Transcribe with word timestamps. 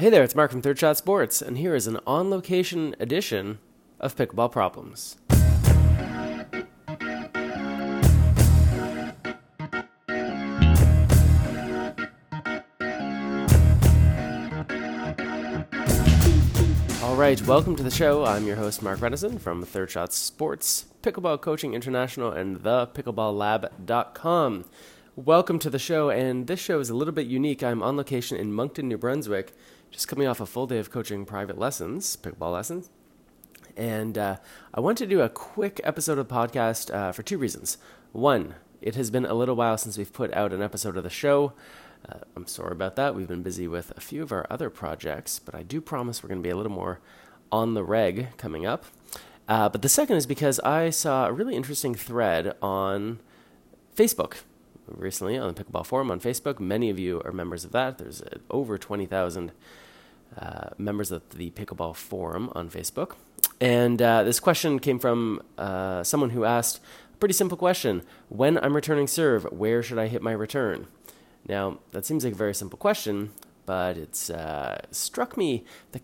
Hey 0.00 0.10
there, 0.10 0.22
it's 0.22 0.36
Mark 0.36 0.52
from 0.52 0.62
Third 0.62 0.78
Shot 0.78 0.96
Sports, 0.96 1.42
and 1.42 1.58
here 1.58 1.74
is 1.74 1.88
an 1.88 1.98
on 2.06 2.30
location 2.30 2.94
edition 3.00 3.58
of 3.98 4.14
Pickleball 4.14 4.52
Problems. 4.52 5.16
All 17.02 17.16
right, 17.16 17.44
welcome 17.44 17.74
to 17.74 17.82
the 17.82 17.90
show. 17.90 18.24
I'm 18.24 18.46
your 18.46 18.54
host, 18.54 18.84
Mark 18.84 19.00
Renneson 19.00 19.40
from 19.40 19.64
Third 19.64 19.90
Shot 19.90 20.12
Sports, 20.12 20.86
Pickleball 21.02 21.40
Coaching 21.40 21.74
International, 21.74 22.30
and 22.30 22.60
thepickleball.lab.com. 22.60 24.64
Welcome 25.16 25.58
to 25.58 25.68
the 25.68 25.80
show, 25.80 26.10
and 26.10 26.46
this 26.46 26.60
show 26.60 26.78
is 26.78 26.90
a 26.90 26.94
little 26.94 27.12
bit 27.12 27.26
unique. 27.26 27.64
I'm 27.64 27.82
on 27.82 27.96
location 27.96 28.36
in 28.36 28.52
Moncton, 28.52 28.86
New 28.86 28.98
Brunswick, 28.98 29.52
just 29.90 30.08
coming 30.08 30.26
off 30.26 30.40
a 30.40 30.46
full 30.46 30.66
day 30.66 30.78
of 30.78 30.90
coaching 30.90 31.24
private 31.24 31.58
lessons, 31.58 32.16
pickleball 32.16 32.52
lessons. 32.52 32.90
And 33.76 34.18
uh, 34.18 34.36
I 34.74 34.80
want 34.80 34.98
to 34.98 35.06
do 35.06 35.20
a 35.20 35.28
quick 35.28 35.80
episode 35.84 36.18
of 36.18 36.28
the 36.28 36.34
podcast 36.34 36.92
uh, 36.92 37.12
for 37.12 37.22
two 37.22 37.38
reasons. 37.38 37.78
One, 38.12 38.54
it 38.80 38.94
has 38.96 39.10
been 39.10 39.24
a 39.24 39.34
little 39.34 39.54
while 39.54 39.78
since 39.78 39.96
we've 39.96 40.12
put 40.12 40.32
out 40.34 40.52
an 40.52 40.62
episode 40.62 40.96
of 40.96 41.04
the 41.04 41.10
show. 41.10 41.52
Uh, 42.08 42.18
I'm 42.36 42.46
sorry 42.46 42.72
about 42.72 42.96
that. 42.96 43.14
We've 43.14 43.28
been 43.28 43.42
busy 43.42 43.68
with 43.68 43.96
a 43.96 44.00
few 44.00 44.22
of 44.22 44.32
our 44.32 44.46
other 44.50 44.70
projects, 44.70 45.38
but 45.38 45.54
I 45.54 45.62
do 45.62 45.80
promise 45.80 46.22
we're 46.22 46.28
going 46.28 46.42
to 46.42 46.46
be 46.46 46.50
a 46.50 46.56
little 46.56 46.72
more 46.72 47.00
on 47.50 47.74
the 47.74 47.84
reg 47.84 48.36
coming 48.36 48.66
up. 48.66 48.84
Uh, 49.48 49.68
but 49.68 49.82
the 49.82 49.88
second 49.88 50.16
is 50.16 50.26
because 50.26 50.60
I 50.60 50.90
saw 50.90 51.26
a 51.26 51.32
really 51.32 51.56
interesting 51.56 51.94
thread 51.94 52.54
on 52.60 53.20
Facebook 53.96 54.38
recently 54.96 55.36
on 55.38 55.52
the 55.52 55.64
Pickleball 55.64 55.86
Forum 55.86 56.10
on 56.10 56.20
Facebook. 56.20 56.60
Many 56.60 56.90
of 56.90 56.98
you 56.98 57.20
are 57.24 57.32
members 57.32 57.64
of 57.64 57.72
that. 57.72 57.98
There's 57.98 58.22
uh, 58.22 58.38
over 58.50 58.78
20,000 58.78 59.52
uh, 60.36 60.68
members 60.76 61.10
of 61.10 61.28
the 61.30 61.50
Pickleball 61.50 61.96
Forum 61.96 62.50
on 62.54 62.70
Facebook. 62.70 63.14
And 63.60 64.00
uh, 64.00 64.22
this 64.22 64.40
question 64.40 64.78
came 64.78 64.98
from 64.98 65.42
uh, 65.56 66.02
someone 66.04 66.30
who 66.30 66.44
asked 66.44 66.80
a 67.14 67.16
pretty 67.18 67.34
simple 67.34 67.58
question 67.58 68.02
When 68.28 68.58
I'm 68.58 68.74
returning 68.74 69.06
serve, 69.06 69.44
where 69.44 69.82
should 69.82 69.98
I 69.98 70.06
hit 70.08 70.22
my 70.22 70.32
return? 70.32 70.86
Now, 71.48 71.78
that 71.92 72.04
seems 72.04 72.24
like 72.24 72.34
a 72.34 72.36
very 72.36 72.54
simple 72.54 72.78
question, 72.78 73.30
but 73.66 73.96
it's 73.96 74.30
uh, 74.30 74.82
struck 74.90 75.36
me 75.36 75.64
the 75.92 76.00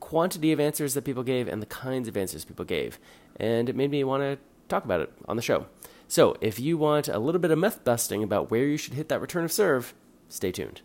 quantity 0.00 0.52
of 0.52 0.60
answers 0.60 0.94
that 0.94 1.02
people 1.02 1.24
gave 1.24 1.48
and 1.48 1.60
the 1.60 1.66
kinds 1.66 2.06
of 2.08 2.16
answers 2.16 2.44
people 2.44 2.64
gave. 2.64 2.98
And 3.38 3.68
it 3.68 3.74
made 3.74 3.90
me 3.90 4.04
want 4.04 4.22
to 4.22 4.38
talk 4.68 4.84
about 4.84 5.00
it 5.00 5.12
on 5.26 5.36
the 5.36 5.42
show. 5.42 5.66
So, 6.08 6.36
if 6.40 6.60
you 6.60 6.78
want 6.78 7.08
a 7.08 7.18
little 7.18 7.40
bit 7.40 7.50
of 7.50 7.58
myth 7.58 7.80
busting 7.84 8.22
about 8.22 8.50
where 8.50 8.64
you 8.64 8.76
should 8.76 8.94
hit 8.94 9.08
that 9.08 9.20
return 9.20 9.44
of 9.44 9.52
serve, 9.52 9.92
stay 10.28 10.52
tuned. 10.52 10.80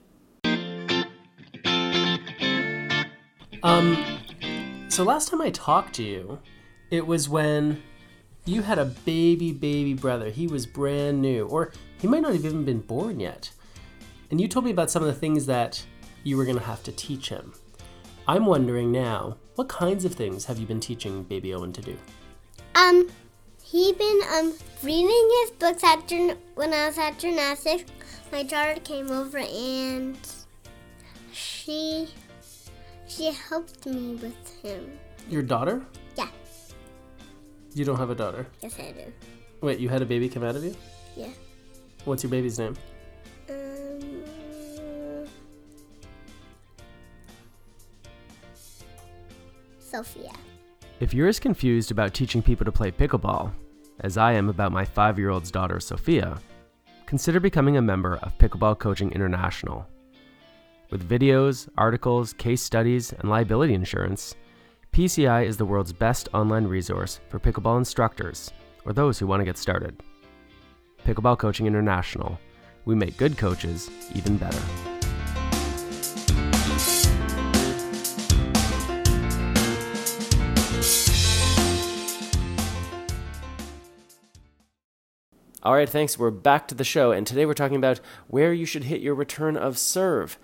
Um, 3.64 4.04
so 4.90 5.04
last 5.04 5.30
time 5.30 5.42
I 5.42 5.52
talked 5.52 5.94
to 5.96 6.04
you, 6.04 6.40
it 6.90 7.06
was 7.06 7.30
when 7.30 7.82
you 8.46 8.64
had 8.64 8.80
a 8.80 8.86
baby, 8.86 9.52
baby 9.52 9.94
brother. 9.94 10.30
He 10.30 10.48
was 10.48 10.66
brand 10.66 11.22
new, 11.22 11.46
or 11.48 11.72
he 12.00 12.08
might 12.08 12.22
not 12.24 12.34
have 12.34 12.44
even 12.44 12.66
been 12.66 12.82
born 12.82 13.20
yet. 13.20 13.52
And 14.32 14.42
you 14.42 14.48
told 14.48 14.66
me 14.66 14.72
about 14.72 14.90
some 14.90 15.04
of 15.04 15.08
the 15.08 15.20
things 15.20 15.46
that 15.46 15.86
you 16.24 16.38
were 16.38 16.46
going 16.46 16.58
to 16.58 16.64
have 16.64 16.84
to 16.84 16.92
teach 16.92 17.30
him. 17.30 17.54
I'm 18.28 18.46
wondering 18.46 18.92
now, 18.92 19.38
what 19.56 19.70
kinds 19.70 20.06
of 20.06 20.14
things 20.14 20.46
have 20.46 20.58
you 20.58 20.66
been 20.66 20.80
teaching 20.80 21.24
baby 21.24 21.54
Owen 21.54 21.74
to 21.74 21.82
do? 21.82 21.98
Um, 22.76 23.10
he 23.72 23.94
been 23.94 24.20
um 24.34 24.54
reading 24.84 25.30
his 25.42 25.52
books 25.52 25.84
at 25.84 26.10
when 26.56 26.74
I 26.74 26.88
was 26.88 26.98
at 26.98 27.18
gymnastics. 27.20 27.86
My 28.32 28.44
daughter 28.44 28.80
came 28.82 29.10
over 29.12 29.38
and 29.38 30.18
she 31.32 32.08
she 33.08 33.32
helped 33.50 33.86
me 33.86 34.16
with 34.16 34.62
him. 34.62 34.92
Your 35.30 35.42
daughter? 35.42 35.86
Yeah, 36.18 36.28
You 37.74 37.86
don't 37.86 37.98
have 37.98 38.10
a 38.10 38.16
daughter. 38.16 38.46
yes 38.62 38.76
I 38.80 38.92
do. 38.92 39.12
Wait, 39.62 39.80
you 39.80 39.90
had 39.90 40.02
a 40.02 40.06
baby 40.06 40.28
come 40.28 40.44
out 40.44 40.56
of 40.56 40.64
you? 40.64 40.76
Yeah. 41.16 41.30
What's 42.06 42.24
your 42.24 42.32
baby's 42.32 42.58
name? 42.60 42.76
Um. 43.50 44.24
Sophia. 49.80 50.32
If 51.00 51.14
you're 51.14 51.28
as 51.28 51.40
confused 51.40 51.92
about 51.92 52.14
teaching 52.14 52.42
people 52.42 52.66
to 52.66 52.72
play 52.72 52.92
pickleball 52.92 53.52
as 54.02 54.18
I 54.18 54.34
am 54.34 54.50
about 54.50 54.72
my 54.72 54.84
five 54.84 55.18
year 55.18 55.30
old's 55.30 55.52
daughter, 55.52 55.80
Sophia, 55.80 56.40
consider 57.06 57.40
becoming 57.40 57.78
a 57.78 57.82
member 57.82 58.18
of 58.18 58.38
Pickleball 58.38 58.80
Coaching 58.80 59.12
International. 59.12 59.88
With 60.90 61.08
videos, 61.08 61.70
articles, 61.78 62.34
case 62.34 62.62
studies, 62.62 63.14
and 63.14 63.30
liability 63.30 63.74
insurance, 63.74 64.36
PCI 64.92 65.46
is 65.46 65.56
the 65.56 65.66
world's 65.66 65.94
best 65.94 66.28
online 66.34 66.66
resource 66.66 67.22
for 67.30 67.40
pickleball 67.40 67.78
instructors 67.78 68.52
or 68.84 68.92
those 68.92 69.18
who 69.18 69.28
want 69.28 69.40
to 69.40 69.46
get 69.46 69.58
started. 69.58 70.02
Pickleball 71.06 71.38
Coaching 71.38 71.66
International. 71.66 72.38
We 72.86 72.96
make 72.96 73.16
good 73.18 73.38
coaches 73.38 73.90
even 74.14 74.38
better. 74.38 74.91
All 85.64 85.76
right, 85.76 85.88
thanks. 85.88 86.18
We're 86.18 86.32
back 86.32 86.68
to 86.70 86.76
the 86.76 86.84
show, 86.84 87.12
and 87.12 87.28
today 87.28 87.46
we're 87.46 87.54
talking 87.54 87.78
about 87.78 88.00
where 88.28 88.52
you 88.52 88.66
should 88.66 88.86
hit 88.86 89.00
your 89.00 89.14
return 89.14 89.56
of 89.56 89.78
serve. 89.78 90.40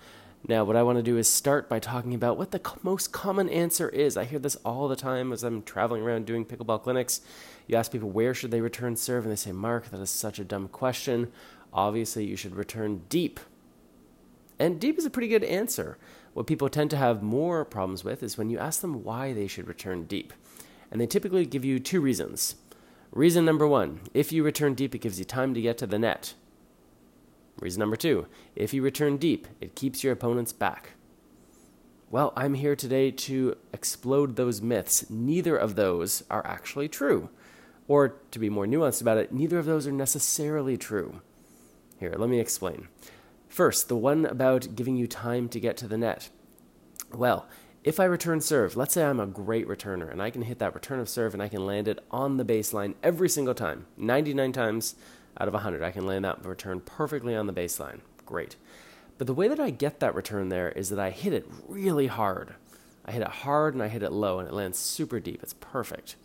Now, 0.46 0.62
what 0.62 0.76
I 0.76 0.84
want 0.84 0.96
to 0.96 1.02
do 1.02 1.16
is 1.16 1.28
start 1.28 1.68
by 1.68 1.80
talking 1.80 2.14
about 2.14 2.38
what 2.38 2.52
the 2.52 2.60
most 2.84 3.10
common 3.10 3.48
answer 3.48 3.88
is. 3.88 4.16
I 4.16 4.22
hear 4.22 4.38
this 4.38 4.54
all 4.64 4.86
the 4.86 4.94
time 4.94 5.32
as 5.32 5.42
I'm 5.42 5.64
traveling 5.64 6.02
around 6.02 6.26
doing 6.26 6.44
pickleball 6.44 6.84
clinics. 6.84 7.20
You 7.66 7.74
ask 7.74 7.90
people 7.90 8.10
where 8.10 8.32
should 8.32 8.52
they 8.52 8.60
return 8.60 8.94
serve, 8.94 9.24
and 9.24 9.32
they 9.32 9.36
say, 9.36 9.50
"Mark, 9.50 9.90
that 9.90 9.98
is 9.98 10.08
such 10.08 10.38
a 10.38 10.44
dumb 10.44 10.68
question. 10.68 11.32
Obviously, 11.72 12.24
you 12.24 12.36
should 12.36 12.54
return 12.54 13.02
deep." 13.08 13.40
And 14.56 14.78
deep 14.78 14.98
is 14.98 15.04
a 15.04 15.10
pretty 15.10 15.26
good 15.26 15.42
answer. 15.42 15.98
What 16.32 16.46
people 16.46 16.68
tend 16.68 16.90
to 16.90 16.96
have 16.96 17.24
more 17.24 17.64
problems 17.64 18.04
with 18.04 18.22
is 18.22 18.38
when 18.38 18.50
you 18.50 18.58
ask 18.58 18.82
them 18.82 19.02
why 19.02 19.32
they 19.32 19.48
should 19.48 19.66
return 19.66 20.04
deep. 20.04 20.32
And 20.92 21.00
they 21.00 21.08
typically 21.08 21.44
give 21.44 21.64
you 21.64 21.80
two 21.80 22.00
reasons. 22.00 22.54
Reason 23.10 23.44
number 23.44 23.66
one 23.66 24.00
if 24.14 24.32
you 24.32 24.42
return 24.42 24.74
deep, 24.74 24.94
it 24.94 25.00
gives 25.00 25.18
you 25.18 25.24
time 25.24 25.54
to 25.54 25.60
get 25.60 25.78
to 25.78 25.86
the 25.86 25.98
net. 25.98 26.34
Reason 27.60 27.80
number 27.80 27.96
two 27.96 28.26
if 28.54 28.72
you 28.72 28.82
return 28.82 29.16
deep, 29.16 29.46
it 29.60 29.74
keeps 29.74 30.04
your 30.04 30.12
opponents 30.12 30.52
back. 30.52 30.92
Well, 32.10 32.32
I'm 32.36 32.54
here 32.54 32.74
today 32.74 33.10
to 33.10 33.56
explode 33.72 34.36
those 34.36 34.62
myths. 34.62 35.10
Neither 35.10 35.56
of 35.56 35.74
those 35.74 36.22
are 36.30 36.46
actually 36.46 36.88
true. 36.88 37.28
Or, 37.86 38.16
to 38.30 38.38
be 38.38 38.48
more 38.48 38.66
nuanced 38.66 39.02
about 39.02 39.18
it, 39.18 39.32
neither 39.32 39.58
of 39.58 39.66
those 39.66 39.86
are 39.86 39.92
necessarily 39.92 40.78
true. 40.78 41.20
Here, 41.98 42.14
let 42.16 42.30
me 42.30 42.40
explain. 42.40 42.88
First, 43.48 43.88
the 43.88 43.96
one 43.96 44.24
about 44.24 44.74
giving 44.74 44.96
you 44.96 45.06
time 45.06 45.48
to 45.50 45.60
get 45.60 45.76
to 45.78 45.88
the 45.88 45.98
net. 45.98 46.30
Well, 47.12 47.46
if 47.88 47.98
I 47.98 48.04
return 48.04 48.42
serve, 48.42 48.76
let's 48.76 48.92
say 48.92 49.02
I'm 49.02 49.18
a 49.18 49.26
great 49.26 49.66
returner 49.66 50.12
and 50.12 50.20
I 50.20 50.28
can 50.28 50.42
hit 50.42 50.58
that 50.58 50.74
return 50.74 51.00
of 51.00 51.08
serve 51.08 51.32
and 51.32 51.42
I 51.42 51.48
can 51.48 51.64
land 51.64 51.88
it 51.88 51.98
on 52.10 52.36
the 52.36 52.44
baseline 52.44 52.92
every 53.02 53.30
single 53.30 53.54
time. 53.54 53.86
99 53.96 54.52
times 54.52 54.94
out 55.40 55.48
of 55.48 55.54
100, 55.54 55.82
I 55.82 55.90
can 55.90 56.04
land 56.04 56.26
that 56.26 56.44
return 56.44 56.80
perfectly 56.80 57.34
on 57.34 57.46
the 57.46 57.52
baseline. 57.54 58.00
Great. 58.26 58.56
But 59.16 59.26
the 59.26 59.32
way 59.32 59.48
that 59.48 59.58
I 59.58 59.70
get 59.70 60.00
that 60.00 60.14
return 60.14 60.50
there 60.50 60.68
is 60.68 60.90
that 60.90 60.98
I 60.98 61.08
hit 61.08 61.32
it 61.32 61.50
really 61.66 62.08
hard. 62.08 62.56
I 63.06 63.12
hit 63.12 63.22
it 63.22 63.28
hard 63.28 63.72
and 63.72 63.82
I 63.82 63.88
hit 63.88 64.02
it 64.02 64.12
low 64.12 64.38
and 64.38 64.46
it 64.46 64.52
lands 64.52 64.78
super 64.78 65.18
deep. 65.18 65.42
It's 65.42 65.54
perfect. 65.54 66.16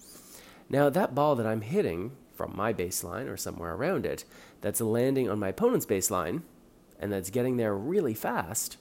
Now, 0.69 0.90
that 0.90 1.16
ball 1.16 1.38
that 1.38 1.47
I'm 1.47 1.62
hitting 1.62 2.12
from 2.34 2.57
my 2.57 2.74
baseline 2.74 3.31
or 3.31 3.38
somewhere 3.38 3.74
around 3.74 4.06
it, 4.06 4.25
that's 4.59 4.81
landing 4.81 5.30
on 5.30 5.40
my 5.40 5.47
opponent's 5.47 5.85
baseline 5.85 6.41
and 7.00 7.09
that's 7.09 7.30
getting 7.30 7.56
there 7.56 7.74
really 7.74 8.13
fast, 8.13 8.75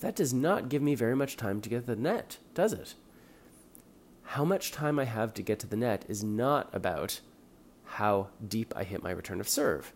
that 0.00 0.16
does 0.16 0.32
not 0.32 0.68
give 0.68 0.82
me 0.82 0.94
very 0.94 1.16
much 1.16 1.36
time 1.36 1.60
to 1.60 1.68
get 1.68 1.86
to 1.86 1.94
the 1.94 2.00
net, 2.00 2.38
does 2.54 2.72
it? 2.72 2.94
How 4.22 4.44
much 4.44 4.72
time 4.72 4.98
I 4.98 5.04
have 5.04 5.32
to 5.34 5.42
get 5.42 5.58
to 5.60 5.66
the 5.66 5.76
net 5.76 6.04
is 6.08 6.22
not 6.22 6.68
about 6.72 7.20
how 7.86 8.28
deep 8.46 8.74
I 8.76 8.84
hit 8.84 9.02
my 9.02 9.10
return 9.10 9.40
of 9.40 9.48
serve. 9.48 9.92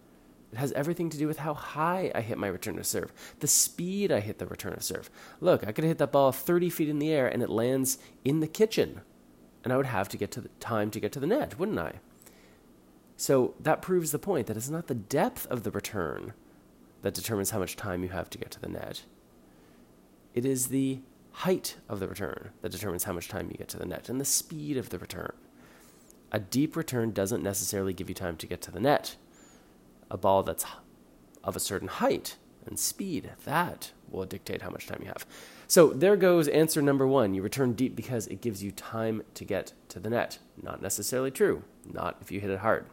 It 0.53 0.59
has 0.59 0.73
everything 0.73 1.11
to 1.11 1.19
do 1.19 1.27
with 1.27 1.39
how 1.39 1.55
high 1.55 2.11
I 2.15 2.23
hit 2.23 2.39
my 2.39 2.49
return 2.49 2.79
of 2.79 2.87
serve, 2.87 3.13
the 3.39 3.47
speed 3.47 4.11
I 4.11 4.21
hit 4.21 4.39
the 4.39 4.47
return 4.47 4.73
of 4.73 4.83
serve. 4.83 5.11
Look, 5.41 5.67
I 5.67 5.73
could 5.73 5.85
hit 5.85 5.99
that 5.99 6.13
ball 6.13 6.33
30 6.33 6.71
feet 6.71 6.89
in 6.89 6.99
the 6.99 7.13
air 7.13 7.29
and 7.29 7.43
it 7.43 7.51
lands 7.51 7.99
in 8.25 8.41
the 8.41 8.49
kitchen, 8.49 9.03
and 9.63 9.73
I 9.73 9.77
would 9.77 9.87
have 9.87 10.09
to 10.09 10.17
get 10.17 10.31
to 10.33 10.41
the 10.41 10.49
time 10.61 10.91
to 10.91 11.01
get 11.01 11.13
to 11.13 11.21
the 11.21 11.27
net, 11.27 11.59
wouldn't 11.59 11.79
I? 11.79 11.95
So 13.17 13.55
that 13.61 13.83
proves 13.83 14.13
the 14.13 14.19
point 14.19 14.47
that 14.47 14.57
it's 14.57 14.71
not 14.71 14.87
the 14.87 14.95
depth 14.95 15.47
of 15.47 15.63
the 15.63 15.71
return 15.71 16.33
that 17.03 17.15
determines 17.15 17.51
how 17.51 17.59
much 17.59 17.77
time 17.77 18.03
you 18.03 18.09
have 18.09 18.31
to 18.31 18.39
get 18.39 18.51
to 18.53 18.61
the 18.61 18.69
net. 18.69 19.03
It 20.35 20.45
is 20.45 20.69
the 20.69 21.01
height 21.33 21.77
of 21.89 22.01
the 22.01 22.09
return 22.09 22.51
that 22.63 22.73
determines 22.73 23.05
how 23.05 23.13
much 23.13 23.29
time 23.29 23.49
you 23.51 23.57
get 23.57 23.69
to 23.69 23.79
the 23.79 23.87
net 23.87 24.09
and 24.09 24.21
the 24.21 24.25
speed 24.25 24.77
of 24.77 24.91
the 24.91 24.99
return. 24.99 25.33
A 26.33 26.39
deep 26.39 26.77
return 26.77 27.13
doesn't 27.13 27.43
necessarily 27.43 27.93
give 27.93 28.09
you 28.09 28.15
time 28.15 28.37
to 28.37 28.47
get 28.47 28.61
to 28.63 28.71
the 28.71 28.81
net. 28.81 29.17
A 30.11 30.17
ball 30.17 30.43
that's 30.43 30.65
of 31.43 31.57
a 31.57 31.61
certain 31.61 31.89
height 31.89 32.37
and 32.67 32.79
speed, 32.79 33.31
that 33.45 33.93
will 34.11 34.25
dictate 34.27 34.63
how 34.63 34.71
much 34.71 34.87
time 34.87 34.99
you 35.01 35.09
have. 35.09 35.27
So 35.67 35.89
there 35.93 36.17
goes 36.17 36.49
answer 36.49 36.83
number 36.83 37.07
one. 37.07 37.35
You 37.35 37.43
return 37.43 37.73
deep 37.73 37.97
because 37.97 38.27
it 38.27 38.41
gives 38.41 38.63
you 38.63 38.71
time 38.71 39.23
to 39.35 39.45
get 39.45 39.73
to 39.89 40.01
the 40.01 40.11
net. 40.11 40.39
Not 40.61 40.83
necessarily 40.83 41.31
true. 41.31 41.63
Not 41.91 42.19
if 42.21 42.31
you 42.31 42.41
hit 42.41 42.51
it 42.51 42.59
hard. 42.59 42.87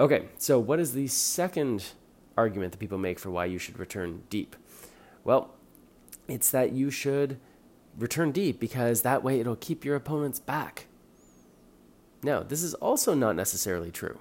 Okay, 0.00 0.26
so 0.38 0.58
what 0.58 0.78
is 0.78 0.92
the 0.92 1.08
second 1.08 1.92
argument 2.36 2.72
that 2.72 2.78
people 2.78 2.98
make 2.98 3.18
for 3.18 3.30
why 3.30 3.44
you 3.44 3.58
should 3.58 3.78
return 3.78 4.22
deep? 4.30 4.56
Well, 5.24 5.54
it's 6.28 6.50
that 6.50 6.72
you 6.72 6.90
should 6.90 7.40
return 7.98 8.30
deep 8.30 8.60
because 8.60 9.02
that 9.02 9.24
way 9.24 9.40
it'll 9.40 9.56
keep 9.56 9.84
your 9.84 9.96
opponents 9.96 10.38
back. 10.38 10.86
Now, 12.22 12.42
this 12.42 12.62
is 12.62 12.74
also 12.74 13.14
not 13.14 13.36
necessarily 13.36 13.90
true. 13.90 14.20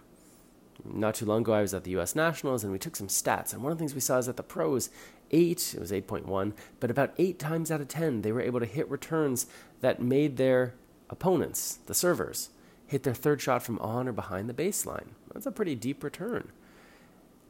Not 0.84 1.16
too 1.16 1.26
long 1.26 1.42
ago, 1.42 1.54
I 1.54 1.62
was 1.62 1.74
at 1.74 1.84
the 1.84 1.98
US 1.98 2.16
Nationals 2.16 2.64
and 2.64 2.72
we 2.72 2.80
took 2.80 2.96
some 2.96 3.08
stats. 3.08 3.54
And 3.54 3.62
one 3.62 3.72
of 3.72 3.78
the 3.78 3.82
things 3.82 3.94
we 3.96 4.02
saw 4.02 4.18
is 4.18 4.28
that 4.28 4.38
the 4.38 4.44
pros, 4.44 4.90
eight, 5.32 5.74
it 5.76 5.80
was 5.80 5.92
8.1, 5.92 6.54
but 6.80 6.92
about 6.92 7.14
eight 7.18 7.40
times 7.40 7.72
out 7.72 7.82
of 7.82 7.88
10, 7.88 8.22
they 8.22 8.32
were 8.32 8.42
able 8.42 8.60
to 8.60 8.66
hit 8.66 8.90
returns 8.90 9.48
that 9.82 10.02
made 10.02 10.38
their 10.38 10.74
opponents, 11.10 11.80
the 11.88 11.94
servers, 11.94 12.50
hit 12.86 13.04
their 13.04 13.14
third 13.14 13.42
shot 13.42 13.64
from 13.64 13.80
on 13.80 14.08
or 14.08 14.14
behind 14.14 14.48
the 14.48 14.54
baseline. 14.54 15.10
That's 15.34 15.46
a 15.46 15.52
pretty 15.52 15.76
deep 15.76 16.04
return. 16.04 16.52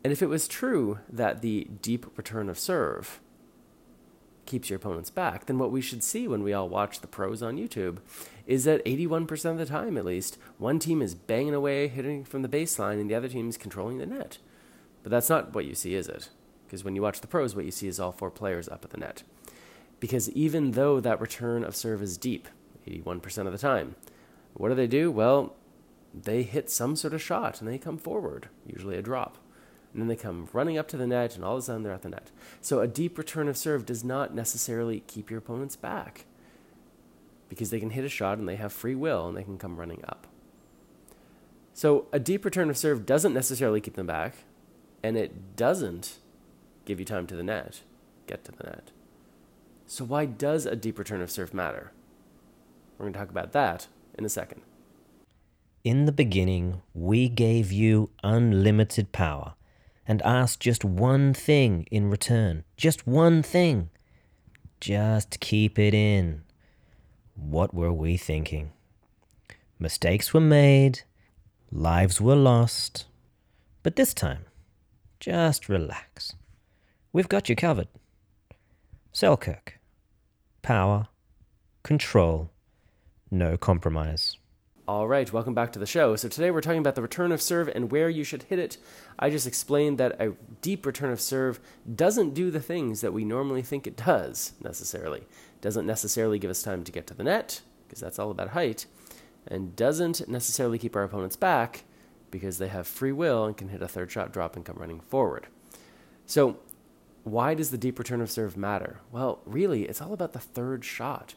And 0.03 0.13
if 0.13 0.21
it 0.21 0.27
was 0.27 0.47
true 0.47 0.99
that 1.09 1.41
the 1.41 1.67
deep 1.81 2.05
return 2.17 2.49
of 2.49 2.57
serve 2.57 3.19
keeps 4.47 4.69
your 4.69 4.77
opponents 4.77 5.09
back, 5.11 5.45
then 5.45 5.59
what 5.59 5.71
we 5.71 5.81
should 5.81 6.03
see 6.03 6.27
when 6.27 6.41
we 6.41 6.53
all 6.53 6.67
watch 6.67 7.01
the 7.01 7.07
pros 7.07 7.43
on 7.43 7.57
YouTube 7.57 7.97
is 8.47 8.63
that 8.63 8.83
81% 8.85 9.51
of 9.51 9.57
the 9.57 9.65
time, 9.65 9.97
at 9.97 10.05
least, 10.05 10.37
one 10.57 10.79
team 10.79 11.01
is 11.01 11.13
banging 11.13 11.53
away, 11.53 11.87
hitting 11.87 12.23
from 12.23 12.41
the 12.41 12.47
baseline, 12.47 12.99
and 12.99 13.09
the 13.09 13.15
other 13.15 13.27
team 13.27 13.49
is 13.49 13.57
controlling 13.57 13.99
the 13.99 14.05
net. 14.05 14.39
But 15.03 15.11
that's 15.11 15.29
not 15.29 15.53
what 15.53 15.65
you 15.65 15.75
see, 15.75 15.93
is 15.93 16.07
it? 16.07 16.29
Because 16.65 16.83
when 16.83 16.95
you 16.95 17.01
watch 17.01 17.21
the 17.21 17.27
pros, 17.27 17.55
what 17.55 17.65
you 17.65 17.71
see 17.71 17.87
is 17.87 17.99
all 17.99 18.11
four 18.11 18.31
players 18.31 18.67
up 18.67 18.83
at 18.83 18.91
the 18.91 18.97
net. 18.97 19.23
Because 19.99 20.29
even 20.31 20.71
though 20.71 20.99
that 20.99 21.21
return 21.21 21.63
of 21.63 21.75
serve 21.75 22.01
is 22.01 22.17
deep, 22.17 22.47
81% 22.87 23.45
of 23.45 23.51
the 23.51 23.57
time, 23.57 23.95
what 24.53 24.69
do 24.69 24.75
they 24.75 24.87
do? 24.87 25.11
Well, 25.11 25.55
they 26.13 26.43
hit 26.43 26.69
some 26.69 26.95
sort 26.95 27.13
of 27.13 27.21
shot 27.21 27.61
and 27.61 27.69
they 27.69 27.77
come 27.77 27.97
forward, 27.97 28.49
usually 28.65 28.97
a 28.97 29.01
drop. 29.01 29.37
And 29.93 30.01
then 30.01 30.07
they 30.07 30.15
come 30.15 30.47
running 30.53 30.77
up 30.77 30.87
to 30.89 30.97
the 30.97 31.07
net, 31.07 31.35
and 31.35 31.43
all 31.43 31.53
of 31.53 31.59
a 31.59 31.61
sudden 31.61 31.83
they're 31.83 31.93
at 31.93 32.01
the 32.03 32.09
net. 32.09 32.31
So 32.61 32.79
a 32.79 32.87
deep 32.87 33.17
return 33.17 33.47
of 33.47 33.57
serve 33.57 33.85
does 33.85 34.03
not 34.03 34.35
necessarily 34.35 35.01
keep 35.07 35.29
your 35.29 35.39
opponents 35.39 35.75
back 35.75 36.25
because 37.49 37.69
they 37.69 37.79
can 37.79 37.91
hit 37.91 38.03
a 38.03 38.09
shot 38.09 38.37
and 38.37 38.47
they 38.47 38.57
have 38.57 38.73
free 38.73 38.95
will 38.95 39.27
and 39.27 39.37
they 39.37 39.43
can 39.43 39.57
come 39.57 39.77
running 39.77 40.03
up. 40.07 40.27
So 41.73 42.07
a 42.11 42.19
deep 42.19 42.43
return 42.43 42.69
of 42.69 42.77
serve 42.77 43.05
doesn't 43.05 43.33
necessarily 43.33 43.81
keep 43.81 43.95
them 43.95 44.07
back, 44.07 44.35
and 45.03 45.15
it 45.15 45.55
doesn't 45.55 46.17
give 46.85 46.99
you 46.99 47.05
time 47.05 47.27
to 47.27 47.35
the 47.35 47.43
net, 47.43 47.81
get 48.25 48.43
to 48.45 48.51
the 48.51 48.63
net. 48.63 48.91
So 49.85 50.03
why 50.03 50.25
does 50.25 50.65
a 50.65 50.75
deep 50.75 50.99
return 50.99 51.21
of 51.21 51.31
serve 51.31 51.53
matter? 51.53 51.91
We're 52.97 53.05
going 53.05 53.13
to 53.13 53.19
talk 53.19 53.29
about 53.29 53.51
that 53.53 53.87
in 54.17 54.25
a 54.25 54.29
second. 54.29 54.61
In 55.83 56.05
the 56.05 56.11
beginning, 56.11 56.81
we 56.93 57.29
gave 57.29 57.71
you 57.71 58.09
unlimited 58.23 59.11
power 59.11 59.53
and 60.07 60.21
asked 60.21 60.61
just 60.61 60.85
one 60.85 61.33
thing 61.33 61.85
in 61.91 62.09
return. 62.09 62.63
Just 62.77 63.05
one 63.05 63.43
thing. 63.43 63.89
Just 64.79 65.39
keep 65.39 65.77
it 65.77 65.93
in. 65.93 66.43
What 67.35 67.73
were 67.73 67.91
we 67.91 68.15
thinking? 68.17 68.71
Mistakes 69.79 70.33
were 70.33 70.39
made, 70.39 71.01
lives 71.71 72.21
were 72.21 72.35
lost. 72.35 73.05
But 73.83 73.95
this 73.95 74.13
time, 74.13 74.45
just 75.19 75.69
relax. 75.69 76.33
We've 77.11 77.29
got 77.29 77.49
you 77.49 77.55
covered. 77.55 77.87
Selkirk. 79.11 79.79
Power, 80.61 81.07
control, 81.83 82.51
no 83.29 83.57
compromise. 83.57 84.37
All 84.87 85.05
right, 85.05 85.33
welcome 85.33 85.53
back 85.53 85.73
to 85.73 85.79
the 85.79 85.85
show. 85.85 86.15
So 86.15 86.29
today 86.29 86.49
we're 86.49 86.61
talking 86.61 86.79
about 86.79 86.95
the 86.95 87.01
return 87.01 87.33
of 87.33 87.41
serve 87.41 87.67
and 87.67 87.91
where 87.91 88.09
you 88.09 88.23
should 88.23 88.43
hit 88.43 88.57
it. 88.57 88.77
I 89.19 89.29
just 89.29 89.45
explained 89.45 89.97
that 89.97 90.15
a 90.21 90.31
deep 90.61 90.85
return 90.85 91.11
of 91.11 91.19
serve 91.19 91.59
doesn't 91.93 92.33
do 92.33 92.49
the 92.49 92.61
things 92.61 93.01
that 93.01 93.11
we 93.11 93.25
normally 93.25 93.61
think 93.61 93.85
it 93.85 93.97
does 93.97 94.53
necessarily. 94.63 95.23
Doesn't 95.59 95.85
necessarily 95.85 96.39
give 96.39 96.49
us 96.49 96.63
time 96.63 96.85
to 96.85 96.91
get 96.93 97.05
to 97.07 97.13
the 97.13 97.25
net 97.25 97.59
because 97.85 97.99
that's 97.99 98.17
all 98.17 98.31
about 98.31 98.51
height 98.51 98.85
and 99.45 99.75
doesn't 99.75 100.25
necessarily 100.29 100.77
keep 100.77 100.95
our 100.95 101.03
opponents 101.03 101.35
back 101.35 101.83
because 102.31 102.57
they 102.57 102.69
have 102.69 102.87
free 102.87 103.11
will 103.11 103.43
and 103.43 103.57
can 103.57 103.67
hit 103.67 103.81
a 103.81 103.89
third 103.89 104.09
shot 104.09 104.31
drop 104.31 104.55
and 104.55 104.63
come 104.63 104.77
running 104.77 105.01
forward. 105.01 105.47
So, 106.25 106.59
why 107.25 107.55
does 107.55 107.71
the 107.71 107.77
deep 107.77 107.99
return 107.99 108.21
of 108.21 108.31
serve 108.31 108.55
matter? 108.55 109.01
Well, 109.11 109.41
really, 109.45 109.83
it's 109.83 110.01
all 110.01 110.13
about 110.13 110.31
the 110.31 110.39
third 110.39 110.85
shot. 110.85 111.35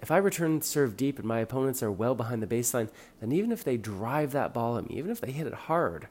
If 0.00 0.10
I 0.10 0.18
return 0.18 0.60
serve 0.60 0.96
deep 0.96 1.18
and 1.18 1.26
my 1.26 1.40
opponents 1.40 1.82
are 1.82 1.90
well 1.90 2.14
behind 2.14 2.42
the 2.42 2.46
baseline, 2.46 2.90
then 3.20 3.32
even 3.32 3.50
if 3.50 3.64
they 3.64 3.76
drive 3.76 4.32
that 4.32 4.52
ball 4.52 4.76
at 4.76 4.88
me, 4.88 4.98
even 4.98 5.10
if 5.10 5.20
they 5.20 5.32
hit 5.32 5.46
it 5.46 5.54
hard, 5.54 6.08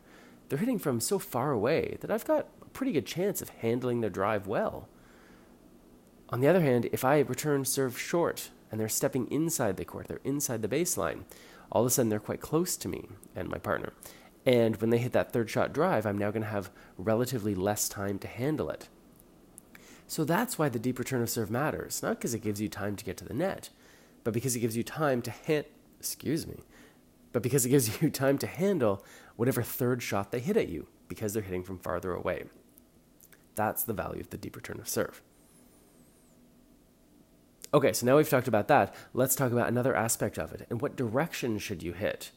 they're 0.50 0.60
hitting 0.60 0.80
from 0.80 1.00
so 1.00 1.20
far 1.20 1.52
away 1.52 1.98
that 2.02 2.12
I've 2.12 2.26
got 2.26 2.48
a 2.62 2.66
pretty 2.70 2.92
good 2.92 3.06
chance 3.06 3.42
of 3.42 3.50
handling 3.50 4.02
their 4.02 4.10
drive 4.10 4.48
well. 4.48 4.88
On 6.30 6.42
the 6.42 6.48
other 6.48 6.62
hand, 6.62 6.90
if 6.92 7.06
I 7.06 7.20
return 7.20 7.66
serve 7.66 8.00
short 8.00 8.50
and 8.72 8.80
they're 8.80 8.90
stepping 8.90 9.30
inside 9.32 9.78
the 9.78 9.86
court, 9.86 10.08
they're 10.08 10.20
inside 10.24 10.62
the 10.62 10.68
baseline, 10.68 11.24
all 11.72 11.82
of 11.82 11.88
a 11.88 11.90
sudden 11.90 12.10
they're 12.10 12.20
quite 12.20 12.42
close 12.42 12.76
to 12.78 12.88
me 12.88 13.08
and 13.36 13.50
my 13.50 13.58
partner. 13.58 13.94
And 14.46 14.76
when 14.78 14.90
they 14.90 14.98
hit 14.98 15.14
that 15.14 15.32
third 15.32 15.50
shot 15.50 15.74
drive, 15.74 16.06
I'm 16.06 16.18
now 16.18 16.32
going 16.32 16.44
to 16.44 16.50
have 16.50 16.72
relatively 16.98 17.56
less 17.56 17.90
time 17.90 18.20
to 18.20 18.28
handle 18.28 18.70
it. 18.70 18.90
So 20.08 20.24
that's 20.24 20.60
why 20.60 20.70
the 20.70 20.80
deep 20.80 21.00
return 21.00 21.22
of 21.22 21.30
serve 21.30 21.50
matters, 21.50 22.04
not 22.04 22.18
because 22.18 22.34
it 22.34 22.42
gives 22.44 22.62
you 22.62 22.70
time 22.70 22.96
to 22.96 23.06
get 23.06 23.18
to 23.18 23.26
the 23.26 23.34
net, 23.34 23.70
but 24.24 24.34
because 24.34 24.56
it 24.56 24.60
gives 24.60 24.78
you 24.78 24.84
time 24.84 25.22
to 25.24 25.32
hit, 25.32 25.72
excuse 26.00 26.46
me, 26.46 26.60
but 27.34 27.42
because 27.42 27.66
it 27.66 27.70
gives 27.70 28.02
you 28.02 28.10
time 28.10 28.38
to 28.38 28.48
handle 28.48 29.04
whatever 29.36 29.62
third 29.62 30.04
shot 30.04 30.32
they 30.32 30.40
hit 30.40 30.58
at 30.58 30.70
you 30.70 30.88
because 31.08 31.34
they're 31.34 31.44
hitting 31.44 31.64
from 31.64 31.80
farther 31.80 32.14
away. 32.14 32.46
That's 33.56 33.84
the 33.84 33.94
value 33.94 34.22
of 34.22 34.30
the 34.30 34.38
deep 34.38 34.56
return 34.56 34.80
of 34.80 34.88
serve. 34.88 35.22
Okay, 37.74 37.92
so 37.94 38.06
now 38.06 38.16
we've 38.16 38.30
talked 38.30 38.48
about 38.48 38.68
that. 38.70 38.94
Let's 39.14 39.36
talk 39.36 39.52
about 39.52 39.68
another 39.68 39.96
aspect 39.96 40.38
of 40.38 40.54
it. 40.54 40.66
And 40.70 40.82
what 40.82 40.96
direction 40.96 41.58
should 41.58 41.84
you 41.84 41.94
hit? 41.94 42.32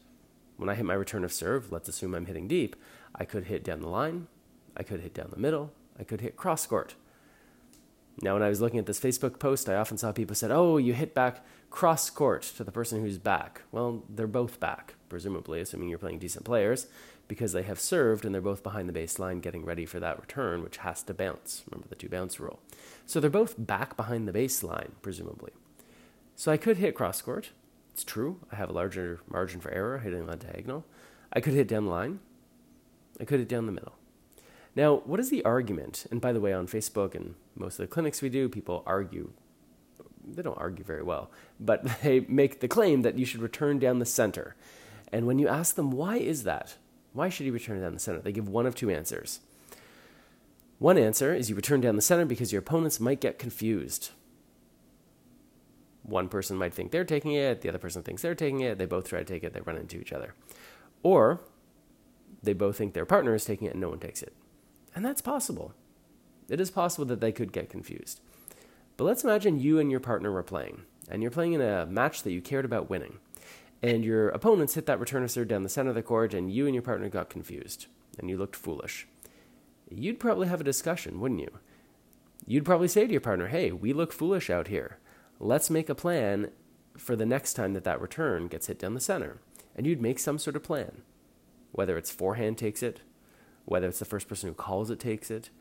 When 0.57 0.69
I 0.69 0.75
hit 0.75 0.85
my 0.85 0.93
return 0.93 1.23
of 1.23 1.31
serve, 1.31 1.71
let's 1.71 1.87
assume 1.87 2.13
I'm 2.13 2.25
hitting 2.25 2.47
deep. 2.47 2.75
I 3.15 3.23
could 3.23 3.45
hit 3.45 3.63
down 3.63 3.79
the 3.79 3.87
line, 3.87 4.27
I 4.75 4.83
could 4.83 4.99
hit 4.99 5.13
down 5.13 5.29
the 5.31 5.39
middle, 5.39 5.71
I 5.97 6.03
could 6.03 6.21
hit 6.21 6.35
cross 6.35 6.65
court. 6.65 6.95
Now, 8.21 8.33
when 8.33 8.43
I 8.43 8.49
was 8.49 8.59
looking 8.59 8.79
at 8.79 8.85
this 8.85 8.99
Facebook 8.99 9.39
post, 9.39 9.69
I 9.69 9.75
often 9.75 9.97
saw 9.97 10.11
people 10.11 10.35
said, 10.35 10.51
"Oh, 10.51 10.77
you 10.77 10.93
hit 10.93 11.13
back 11.13 11.45
cross 11.69 12.09
court 12.09 12.43
to 12.57 12.63
the 12.63 12.71
person 12.71 13.01
who's 13.01 13.17
back." 13.17 13.61
Well, 13.71 14.03
they're 14.09 14.27
both 14.27 14.59
back, 14.59 14.95
presumably, 15.07 15.61
assuming 15.61 15.89
you're 15.89 15.97
playing 15.99 16.19
decent 16.19 16.43
players, 16.43 16.87
because 17.29 17.53
they 17.53 17.63
have 17.63 17.79
served 17.79 18.25
and 18.25 18.33
they're 18.33 18.41
both 18.41 18.63
behind 18.63 18.89
the 18.89 18.99
baseline 18.99 19.39
getting 19.39 19.63
ready 19.63 19.85
for 19.85 19.99
that 20.01 20.19
return, 20.19 20.63
which 20.63 20.77
has 20.77 21.01
to 21.03 21.13
bounce. 21.13 21.63
Remember 21.69 21.87
the 21.87 21.95
two 21.95 22.09
bounce 22.09 22.39
rule. 22.39 22.59
So 23.05 23.19
they're 23.19 23.29
both 23.29 23.55
back 23.57 23.95
behind 23.95 24.27
the 24.27 24.33
baseline, 24.33 24.91
presumably. 25.01 25.51
So 26.35 26.51
I 26.51 26.57
could 26.57 26.77
hit 26.77 26.95
cross 26.95 27.21
court. 27.21 27.51
It's 27.93 28.03
true. 28.03 28.39
I 28.51 28.55
have 28.55 28.69
a 28.69 28.73
larger 28.73 29.19
margin 29.29 29.61
for 29.61 29.71
error 29.71 29.99
hitting 29.99 30.25
that 30.25 30.39
diagonal. 30.39 30.85
I 31.31 31.39
could 31.39 31.53
hit 31.53 31.67
down 31.67 31.85
the 31.85 31.91
line. 31.91 32.19
I 33.19 33.25
could 33.25 33.39
hit 33.39 33.49
down 33.49 33.65
the 33.65 33.71
middle. 33.71 33.93
Now, 34.79 35.01
what 35.03 35.19
is 35.19 35.29
the 35.29 35.43
argument? 35.43 36.05
And 36.09 36.21
by 36.21 36.31
the 36.31 36.39
way, 36.39 36.53
on 36.53 36.65
Facebook 36.65 37.13
and 37.13 37.35
most 37.53 37.73
of 37.73 37.83
the 37.83 37.87
clinics 37.87 38.21
we 38.21 38.29
do, 38.29 38.47
people 38.47 38.81
argue. 38.85 39.33
They 40.25 40.41
don't 40.41 40.57
argue 40.57 40.85
very 40.85 41.03
well, 41.03 41.31
but 41.59 41.83
they 42.01 42.21
make 42.21 42.61
the 42.61 42.69
claim 42.69 43.01
that 43.01 43.19
you 43.19 43.25
should 43.25 43.41
return 43.41 43.77
down 43.77 43.99
the 43.99 44.05
center. 44.05 44.55
And 45.11 45.27
when 45.27 45.37
you 45.37 45.49
ask 45.49 45.75
them, 45.75 45.91
why 45.91 46.15
is 46.15 46.43
that? 46.43 46.77
Why 47.11 47.27
should 47.27 47.45
you 47.45 47.51
return 47.51 47.81
down 47.81 47.93
the 47.93 47.99
center? 47.99 48.19
They 48.19 48.31
give 48.31 48.47
one 48.47 48.65
of 48.65 48.73
two 48.73 48.89
answers. 48.89 49.41
One 50.77 50.97
answer 50.97 51.35
is 51.35 51.49
you 51.49 51.57
return 51.57 51.81
down 51.81 51.97
the 51.97 52.01
center 52.01 52.23
because 52.23 52.53
your 52.53 52.61
opponents 52.61 53.01
might 53.01 53.19
get 53.19 53.37
confused. 53.37 54.11
One 56.03 56.29
person 56.29 56.55
might 56.55 56.73
think 56.73 56.91
they're 56.91 57.03
taking 57.03 57.33
it, 57.33 57.59
the 57.59 57.67
other 57.67 57.79
person 57.79 58.01
thinks 58.01 58.21
they're 58.21 58.33
taking 58.33 58.61
it, 58.61 58.77
they 58.77 58.85
both 58.85 59.09
try 59.09 59.19
to 59.19 59.25
take 59.25 59.43
it, 59.43 59.51
they 59.51 59.59
run 59.59 59.75
into 59.75 59.99
each 59.99 60.13
other. 60.13 60.35
Or 61.03 61.41
they 62.41 62.53
both 62.53 62.77
think 62.77 62.93
their 62.93 63.05
partner 63.05 63.35
is 63.35 63.43
taking 63.43 63.67
it 63.67 63.71
and 63.71 63.81
no 63.81 63.89
one 63.89 63.99
takes 63.99 64.23
it. 64.23 64.33
And 64.95 65.05
that's 65.05 65.21
possible. 65.21 65.73
It 66.49 66.59
is 66.59 66.71
possible 66.71 67.05
that 67.05 67.21
they 67.21 67.31
could 67.31 67.51
get 67.51 67.69
confused. 67.69 68.21
But 68.97 69.05
let's 69.05 69.23
imagine 69.23 69.59
you 69.59 69.79
and 69.79 69.89
your 69.89 69.99
partner 69.99 70.31
were 70.31 70.43
playing, 70.43 70.81
and 71.09 71.21
you're 71.21 71.31
playing 71.31 71.53
in 71.53 71.61
a 71.61 71.85
match 71.85 72.23
that 72.23 72.31
you 72.31 72.41
cared 72.41 72.65
about 72.65 72.89
winning. 72.89 73.19
And 73.81 74.03
your 74.03 74.29
opponents 74.29 74.73
hit 74.73 74.87
that 74.87 74.99
return 74.99 75.23
of 75.23 75.31
serve 75.31 75.47
down 75.47 75.63
the 75.63 75.69
center 75.69 75.89
of 75.89 75.95
the 75.95 76.01
court, 76.01 76.33
and 76.33 76.51
you 76.51 76.65
and 76.65 76.75
your 76.75 76.81
partner 76.81 77.07
got 77.07 77.29
confused, 77.29 77.85
and 78.17 78.29
you 78.29 78.37
looked 78.37 78.55
foolish. 78.55 79.07
You'd 79.89 80.19
probably 80.19 80.47
have 80.47 80.59
a 80.59 80.65
discussion, 80.65 81.19
wouldn't 81.19 81.39
you? 81.39 81.59
You'd 82.45 82.65
probably 82.65 82.87
say 82.87 83.05
to 83.05 83.11
your 83.11 83.21
partner, 83.21 83.47
hey, 83.47 83.71
we 83.71 83.93
look 83.93 84.11
foolish 84.11 84.49
out 84.49 84.67
here. 84.67 84.97
Let's 85.39 85.69
make 85.69 85.87
a 85.87 85.95
plan 85.95 86.51
for 86.97 87.15
the 87.15 87.25
next 87.25 87.53
time 87.53 87.73
that 87.73 87.85
that 87.85 88.01
return 88.01 88.47
gets 88.47 88.67
hit 88.67 88.79
down 88.79 88.95
the 88.95 88.99
center. 88.99 89.39
And 89.75 89.87
you'd 89.87 90.01
make 90.01 90.19
some 90.19 90.39
sort 90.39 90.55
of 90.57 90.63
plan. 90.63 91.03
Whether 91.71 91.97
it's 91.97 92.11
forehand 92.11 92.57
takes 92.57 92.83
it, 92.83 93.01
whether 93.69 93.87
it's 93.87 93.99
the 93.99 94.05
first 94.05 94.27
person 94.27 94.49
who 94.49 94.55
calls 94.55 94.89
it 94.89 94.99
takes 94.99 95.29
it, 95.29 95.51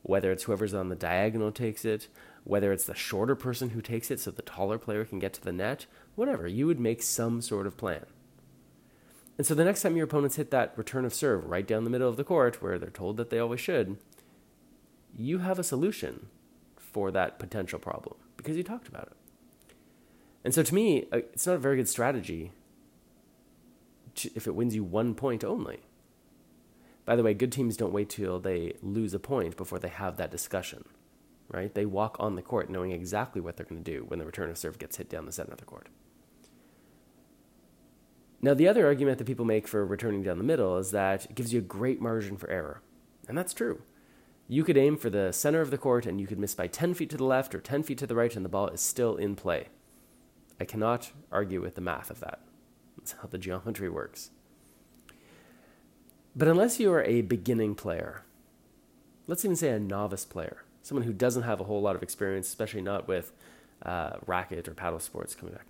whether 0.00 0.32
it's 0.32 0.44
whoever's 0.44 0.72
on 0.72 0.88
the 0.88 0.96
diagonal 0.96 1.52
takes 1.52 1.84
it, 1.84 2.08
whether 2.44 2.72
it's 2.72 2.86
the 2.86 2.94
shorter 2.94 3.34
person 3.34 3.70
who 3.70 3.82
takes 3.82 4.10
it 4.10 4.18
so 4.18 4.30
the 4.30 4.40
taller 4.40 4.78
player 4.78 5.04
can 5.04 5.18
get 5.18 5.34
to 5.34 5.42
the 5.42 5.52
net, 5.52 5.84
whatever, 6.14 6.48
you 6.48 6.66
would 6.66 6.80
make 6.80 7.02
some 7.02 7.42
sort 7.42 7.66
of 7.66 7.76
plan. 7.76 8.06
And 9.36 9.46
so 9.46 9.54
the 9.54 9.66
next 9.66 9.82
time 9.82 9.96
your 9.96 10.06
opponents 10.06 10.36
hit 10.36 10.50
that 10.50 10.72
return 10.78 11.04
of 11.04 11.12
serve 11.12 11.44
right 11.44 11.66
down 11.66 11.84
the 11.84 11.90
middle 11.90 12.08
of 12.08 12.16
the 12.16 12.24
court 12.24 12.62
where 12.62 12.78
they're 12.78 12.88
told 12.88 13.18
that 13.18 13.28
they 13.28 13.38
always 13.38 13.60
should, 13.60 13.98
you 15.14 15.40
have 15.40 15.58
a 15.58 15.64
solution 15.64 16.28
for 16.78 17.10
that 17.10 17.38
potential 17.38 17.78
problem 17.78 18.16
because 18.38 18.56
you 18.56 18.62
talked 18.62 18.88
about 18.88 19.08
it. 19.08 19.66
And 20.42 20.54
so 20.54 20.62
to 20.62 20.74
me, 20.74 21.06
uh, 21.12 21.18
it's 21.18 21.46
not 21.46 21.56
a 21.56 21.58
very 21.58 21.76
good 21.76 21.88
strategy 21.88 22.50
if 24.34 24.46
it 24.46 24.54
wins 24.54 24.74
you 24.74 24.82
one 24.82 25.14
point 25.14 25.44
only. 25.44 25.80
By 27.08 27.16
the 27.16 27.22
way, 27.22 27.32
good 27.32 27.52
teams 27.52 27.78
don't 27.78 27.94
wait 27.94 28.10
till 28.10 28.38
they 28.38 28.74
lose 28.82 29.14
a 29.14 29.18
point 29.18 29.56
before 29.56 29.78
they 29.78 29.88
have 29.88 30.18
that 30.18 30.30
discussion, 30.30 30.84
right? 31.50 31.72
They 31.72 31.86
walk 31.86 32.18
on 32.20 32.34
the 32.34 32.42
court 32.42 32.68
knowing 32.68 32.90
exactly 32.90 33.40
what 33.40 33.56
they're 33.56 33.64
going 33.64 33.82
to 33.82 33.90
do 33.90 34.04
when 34.08 34.18
the 34.18 34.26
return 34.26 34.50
of 34.50 34.58
serve 34.58 34.78
gets 34.78 34.98
hit 34.98 35.08
down 35.08 35.24
the 35.24 35.32
center 35.32 35.52
of 35.52 35.58
the 35.58 35.64
court. 35.64 35.88
Now, 38.42 38.52
the 38.52 38.68
other 38.68 38.84
argument 38.84 39.16
that 39.16 39.24
people 39.26 39.46
make 39.46 39.66
for 39.66 39.86
returning 39.86 40.22
down 40.22 40.36
the 40.36 40.44
middle 40.44 40.76
is 40.76 40.90
that 40.90 41.24
it 41.24 41.34
gives 41.34 41.50
you 41.50 41.60
a 41.60 41.62
great 41.62 41.98
margin 41.98 42.36
for 42.36 42.50
error. 42.50 42.82
And 43.26 43.38
that's 43.38 43.54
true. 43.54 43.80
You 44.46 44.62
could 44.62 44.76
aim 44.76 44.98
for 44.98 45.08
the 45.08 45.32
center 45.32 45.62
of 45.62 45.70
the 45.70 45.78
court 45.78 46.04
and 46.04 46.20
you 46.20 46.26
could 46.26 46.38
miss 46.38 46.54
by 46.54 46.66
10 46.66 46.92
feet 46.92 47.08
to 47.08 47.16
the 47.16 47.24
left 47.24 47.54
or 47.54 47.60
10 47.60 47.84
feet 47.84 47.96
to 48.00 48.06
the 48.06 48.16
right, 48.16 48.36
and 48.36 48.44
the 48.44 48.50
ball 48.50 48.68
is 48.68 48.82
still 48.82 49.16
in 49.16 49.34
play. 49.34 49.68
I 50.60 50.66
cannot 50.66 51.12
argue 51.32 51.62
with 51.62 51.74
the 51.74 51.80
math 51.80 52.10
of 52.10 52.20
that. 52.20 52.42
That's 52.98 53.12
how 53.12 53.28
the 53.28 53.38
geometry 53.38 53.88
works. 53.88 54.30
But 56.38 56.46
unless 56.46 56.78
you 56.78 56.92
are 56.92 57.02
a 57.02 57.22
beginning 57.22 57.74
player, 57.74 58.22
let's 59.26 59.44
even 59.44 59.56
say 59.56 59.70
a 59.70 59.80
novice 59.80 60.24
player, 60.24 60.62
someone 60.82 61.04
who 61.04 61.12
doesn't 61.12 61.42
have 61.42 61.60
a 61.60 61.64
whole 61.64 61.82
lot 61.82 61.96
of 61.96 62.02
experience, 62.04 62.46
especially 62.46 62.80
not 62.80 63.08
with 63.08 63.32
uh, 63.82 64.18
racket 64.24 64.68
or 64.68 64.74
paddle 64.74 65.00
sports 65.00 65.34
coming 65.34 65.56
back, 65.56 65.66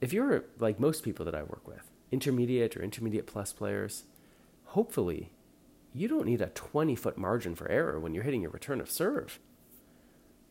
if 0.00 0.12
you're 0.12 0.46
like 0.58 0.80
most 0.80 1.04
people 1.04 1.24
that 1.24 1.34
I 1.36 1.44
work 1.44 1.68
with, 1.68 1.92
intermediate 2.10 2.76
or 2.76 2.82
intermediate 2.82 3.28
plus 3.28 3.52
players, 3.52 4.02
hopefully 4.64 5.30
you 5.94 6.08
don't 6.08 6.26
need 6.26 6.42
a 6.42 6.46
20 6.46 6.96
foot 6.96 7.16
margin 7.16 7.54
for 7.54 7.70
error 7.70 8.00
when 8.00 8.14
you're 8.14 8.24
hitting 8.24 8.42
your 8.42 8.50
return 8.50 8.80
of 8.80 8.90
serve. 8.90 9.38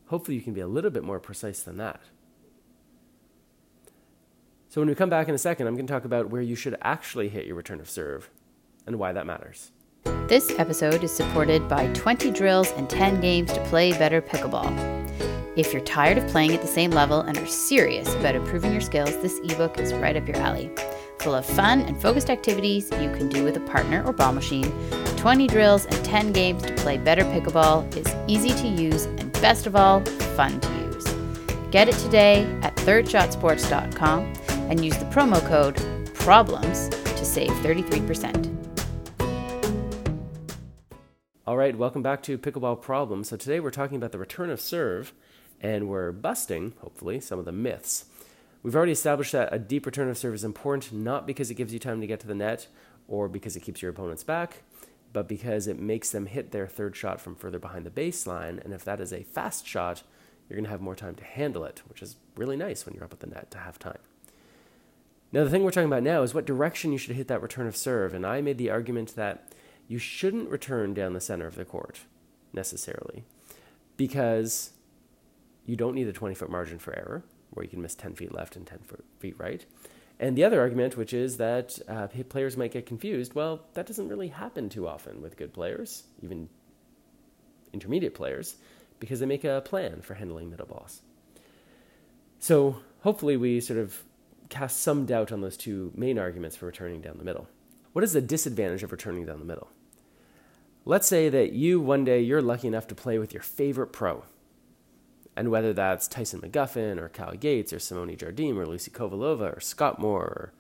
Hopefully 0.06 0.38
you 0.38 0.42
can 0.42 0.54
be 0.54 0.62
a 0.62 0.68
little 0.68 0.90
bit 0.90 1.04
more 1.04 1.20
precise 1.20 1.64
than 1.64 1.76
that. 1.76 2.00
So 4.70 4.80
when 4.80 4.88
we 4.88 4.96
come 4.96 5.10
back 5.10 5.28
in 5.28 5.36
a 5.36 5.38
second, 5.38 5.68
I'm 5.68 5.76
going 5.76 5.86
to 5.86 5.92
talk 5.94 6.06
about 6.06 6.30
where 6.30 6.42
you 6.42 6.56
should 6.56 6.78
actually 6.82 7.28
hit 7.28 7.46
your 7.46 7.58
return 7.58 7.82
of 7.82 7.90
serve 7.90 8.30
and 8.86 8.98
why 8.98 9.12
that 9.12 9.26
matters. 9.26 9.72
This 10.28 10.52
episode 10.58 11.04
is 11.04 11.12
supported 11.12 11.68
by 11.68 11.88
20 11.94 12.32
drills 12.32 12.72
and 12.72 12.90
10 12.90 13.22
games 13.22 13.52
to 13.54 13.64
play 13.66 13.92
better 13.92 14.22
pickleball. 14.22 14.72
If 15.56 15.72
you're 15.72 15.84
tired 15.84 16.18
of 16.18 16.28
playing 16.28 16.54
at 16.54 16.62
the 16.62 16.68
same 16.68 16.92
level 16.92 17.22
and 17.22 17.38
are 17.38 17.46
serious 17.46 18.14
about 18.16 18.36
improving 18.36 18.72
your 18.72 18.82
skills, 18.82 19.16
this 19.22 19.40
ebook 19.44 19.78
is 19.78 19.94
right 19.94 20.16
up 20.18 20.28
your 20.28 20.38
alley. 20.38 20.72
Full 21.20 21.36
of 21.36 21.46
fun 21.46 21.82
and 21.82 22.02
focused 22.02 22.30
activities 22.30 22.90
you 23.00 23.12
can 23.12 23.30
do 23.30 23.44
with 23.44 23.56
a 23.56 23.60
partner 23.62 24.04
or 24.04 24.14
ball 24.14 24.34
machine, 24.34 24.72
20 25.18 25.48
drills 25.48 25.86
and 25.86 26.04
10 26.04 26.32
games 26.32 26.64
to 26.64 26.74
play 26.74 26.98
better 26.98 27.24
pickleball 27.26 27.96
is 27.96 28.08
easy 28.28 28.50
to 28.62 28.68
use 28.68 29.06
and 29.06 29.32
best 29.34 29.68
of 29.68 29.76
all, 29.76 30.04
fun 30.36 30.60
to 30.60 30.70
use. 30.70 31.06
Get 31.70 31.88
it 31.88 31.96
today 31.96 32.44
at 32.62 32.76
thirdshotsports.com 32.78 34.34
and 34.70 34.84
use 34.84 34.98
the 34.98 35.06
promo 35.06 35.40
code 35.48 35.76
PROBLEMS 36.16 36.90
to 36.90 37.26
save 37.26 37.52
33%. 37.52 38.53
All 41.46 41.58
right, 41.58 41.78
welcome 41.78 42.02
back 42.02 42.24
to 42.24 42.38
Pickleball 42.38 42.82
Problems. 42.82 43.28
So 43.28 43.36
today 43.36 43.60
we're 43.60 43.70
talking 43.70 43.98
about 43.98 44.14
the 44.14 44.18
return 44.18 44.50
of 44.50 44.62
serve 44.62 45.12
and 45.60 45.90
we're 45.90 46.14
busting, 46.14 46.74
hopefully, 46.80 47.20
some 47.20 47.38
of 47.38 47.44
the 47.44 47.52
myths. 47.52 48.06
We've 48.64 48.78
already 48.78 48.94
established 48.94 49.34
that 49.34 49.54
a 49.54 49.60
deep 49.60 49.86
return 49.86 50.10
of 50.10 50.18
serve 50.18 50.36
is 50.36 50.46
important 50.46 50.94
not 50.94 51.28
because 51.28 51.52
it 51.52 51.56
gives 51.56 51.74
you 51.74 51.80
time 51.80 52.00
to 52.00 52.08
get 52.08 52.22
to 52.22 52.28
the 52.28 52.34
net 52.34 52.68
or 53.10 53.28
because 53.28 53.58
it 53.58 53.60
keeps 53.60 53.82
your 53.82 53.92
opponents 53.92 54.24
back, 54.24 54.64
but 55.12 55.28
because 55.28 55.68
it 55.68 55.78
makes 55.78 56.12
them 56.12 56.28
hit 56.28 56.52
their 56.52 56.66
third 56.66 56.96
shot 56.96 57.20
from 57.20 57.36
further 57.36 57.60
behind 57.60 57.86
the 57.86 57.90
baseline. 57.90 58.64
And 58.64 58.74
if 58.74 58.86
that 58.86 59.02
is 59.02 59.12
a 59.12 59.24
fast 59.24 59.68
shot, 59.68 60.04
you're 60.48 60.56
going 60.56 60.64
to 60.64 60.72
have 60.72 60.80
more 60.80 60.96
time 60.96 61.16
to 61.16 61.26
handle 61.26 61.66
it, 61.66 61.82
which 61.90 62.02
is 62.02 62.16
really 62.38 62.56
nice 62.56 62.86
when 62.86 62.96
you're 62.96 63.04
up 63.04 63.12
at 63.12 63.20
the 63.20 63.28
net 63.28 63.52
to 63.52 63.58
have 63.58 63.78
time. 63.78 64.00
Now, 65.34 65.44
the 65.44 65.50
thing 65.50 65.66
we're 65.66 65.72
talking 65.72 65.92
about 65.92 66.04
now 66.04 66.22
is 66.22 66.34
what 66.34 66.46
direction 66.46 66.94
you 66.94 66.98
should 66.98 67.18
hit 67.18 67.28
that 67.28 67.42
return 67.42 67.68
of 67.68 67.76
serve. 67.76 68.14
And 68.14 68.26
I 68.26 68.40
made 68.40 68.58
the 68.58 68.70
argument 68.70 69.18
that 69.18 69.52
you 69.94 70.00
shouldn't 70.00 70.50
return 70.50 70.96
down 70.96 71.14
the 71.14 71.22
center 71.22 71.46
of 71.46 71.54
the 71.54 71.64
court 71.64 72.00
necessarily 72.52 73.24
because 73.96 74.72
you 75.68 75.76
don't 75.76 75.94
need 75.94 76.08
a 76.08 76.12
20 76.12 76.34
foot 76.34 76.50
margin 76.50 76.80
for 76.80 76.98
error, 76.98 77.24
where 77.52 77.64
you 77.64 77.70
can 77.70 77.80
miss 77.80 77.94
10 77.94 78.16
feet 78.16 78.34
left 78.34 78.56
and 78.56 78.66
10 78.66 78.80
feet 79.20 79.36
right. 79.38 79.68
And 80.20 80.36
the 80.36 80.44
other 80.44 80.60
argument, 80.60 80.98
which 80.98 81.14
is 81.14 81.38
that 81.38 81.78
uh, 81.88 82.08
players 82.28 82.58
might 82.58 82.72
get 82.72 82.88
confused, 82.88 83.36
well, 83.36 83.66
that 83.76 83.86
doesn't 83.86 84.08
really 84.08 84.30
happen 84.30 84.68
too 84.68 84.88
often 84.88 85.22
with 85.22 85.38
good 85.38 85.54
players, 85.54 86.06
even 86.24 86.50
intermediate 87.72 88.16
players, 88.16 88.56
because 89.00 89.20
they 89.20 89.28
make 89.28 89.44
a 89.44 89.62
plan 89.64 90.02
for 90.02 90.16
handling 90.16 90.50
middle 90.50 90.66
balls. 90.66 91.02
So 92.40 92.78
hopefully 93.02 93.38
we 93.38 93.62
sort 93.62 93.78
of 93.78 94.02
cast 94.50 94.82
some 94.82 95.06
doubt 95.06 95.32
on 95.32 95.42
those 95.42 95.56
two 95.56 95.92
main 95.96 96.18
arguments 96.18 96.56
for 96.56 96.66
returning 96.66 97.00
down 97.00 97.20
the 97.20 97.24
middle. 97.24 97.48
What 97.92 98.04
is 98.04 98.14
the 98.14 98.22
disadvantage 98.22 98.82
of 98.82 98.92
returning 98.92 99.28
down 99.28 99.38
the 99.38 99.46
middle? 99.46 99.70
Let's 100.86 101.08
say 101.08 101.30
that 101.30 101.54
you 101.54 101.80
one 101.80 102.04
day 102.04 102.22
you're 102.22 102.42
lucky 102.42 102.68
enough 102.68 102.88
to 102.88 102.96
play 102.96 103.18
with 103.18 103.34
your 103.34 103.44
favorite 103.44 103.88
pro 103.88 104.26
and 105.36 105.50
whether 105.50 105.74
that's 105.74 106.08
Tyson 106.08 106.42
McGuffin 106.42 106.98
or 106.98 107.10
Kyle 107.10 107.36
Yates 107.36 107.74
or 107.74 107.80
Simone 107.80 108.16
Jardim 108.16 108.58
or 108.58 108.66
Lucy 108.66 108.92
Kovalova 108.92 109.58
or 109.58 109.60
Scott 109.60 110.00
Moore 110.00 110.24
or 110.24 110.54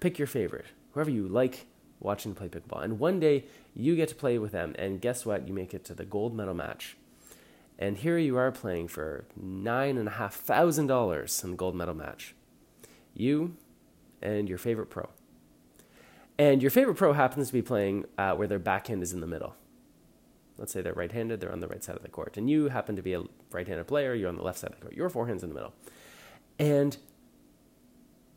pick 0.00 0.18
your 0.18 0.26
favorite, 0.26 0.66
whoever 0.92 1.10
you 1.10 1.26
like 1.28 1.66
watching 2.00 2.34
play 2.34 2.48
pickleball. 2.48 2.82
And 2.82 2.98
one 2.98 3.20
day 3.20 3.44
you 3.74 3.96
get 3.96 4.08
to 4.08 4.14
play 4.14 4.38
with 4.38 4.52
them, 4.52 4.74
and 4.78 5.00
guess 5.00 5.26
what? 5.26 5.46
You 5.46 5.54
make 5.54 5.74
it 5.74 5.84
to 5.86 5.94
the 5.94 6.04
gold 6.04 6.34
medal 6.34 6.54
match. 6.54 6.96
And 7.78 7.98
here 7.98 8.18
you 8.18 8.36
are 8.36 8.50
playing 8.50 8.88
for 8.88 9.24
nine 9.36 9.98
and 9.98 10.08
a 10.08 10.12
half 10.12 10.34
thousand 10.34 10.86
dollars 10.86 11.42
in 11.44 11.50
the 11.50 11.56
gold 11.56 11.74
medal 11.74 11.94
match. 11.94 12.34
You 13.14 13.56
and 14.22 14.48
your 14.48 14.58
favorite 14.58 14.90
pro. 14.90 15.08
And 16.38 16.62
your 16.62 16.70
favorite 16.70 16.94
pro 16.94 17.12
happens 17.12 17.48
to 17.48 17.52
be 17.52 17.62
playing 17.62 18.04
uh, 18.16 18.34
where 18.34 18.46
their 18.46 18.60
backhand 18.60 19.02
is 19.02 19.12
in 19.12 19.20
the 19.20 19.26
middle. 19.26 19.56
Let's 20.56 20.72
say 20.72 20.80
they're 20.82 20.92
right 20.92 21.10
handed, 21.10 21.40
they're 21.40 21.52
on 21.52 21.60
the 21.60 21.68
right 21.68 21.82
side 21.82 21.96
of 21.96 22.02
the 22.02 22.08
court. 22.08 22.36
And 22.36 22.48
you 22.48 22.68
happen 22.68 22.96
to 22.96 23.02
be 23.02 23.14
a 23.14 23.22
right 23.50 23.66
handed 23.66 23.86
player, 23.86 24.14
you're 24.14 24.28
on 24.28 24.36
the 24.36 24.42
left 24.42 24.58
side 24.58 24.70
of 24.70 24.78
the 24.78 24.82
court. 24.82 24.94
Your 24.94 25.08
forehand's 25.08 25.42
in 25.42 25.48
the 25.48 25.54
middle. 25.54 25.72
And 26.58 26.96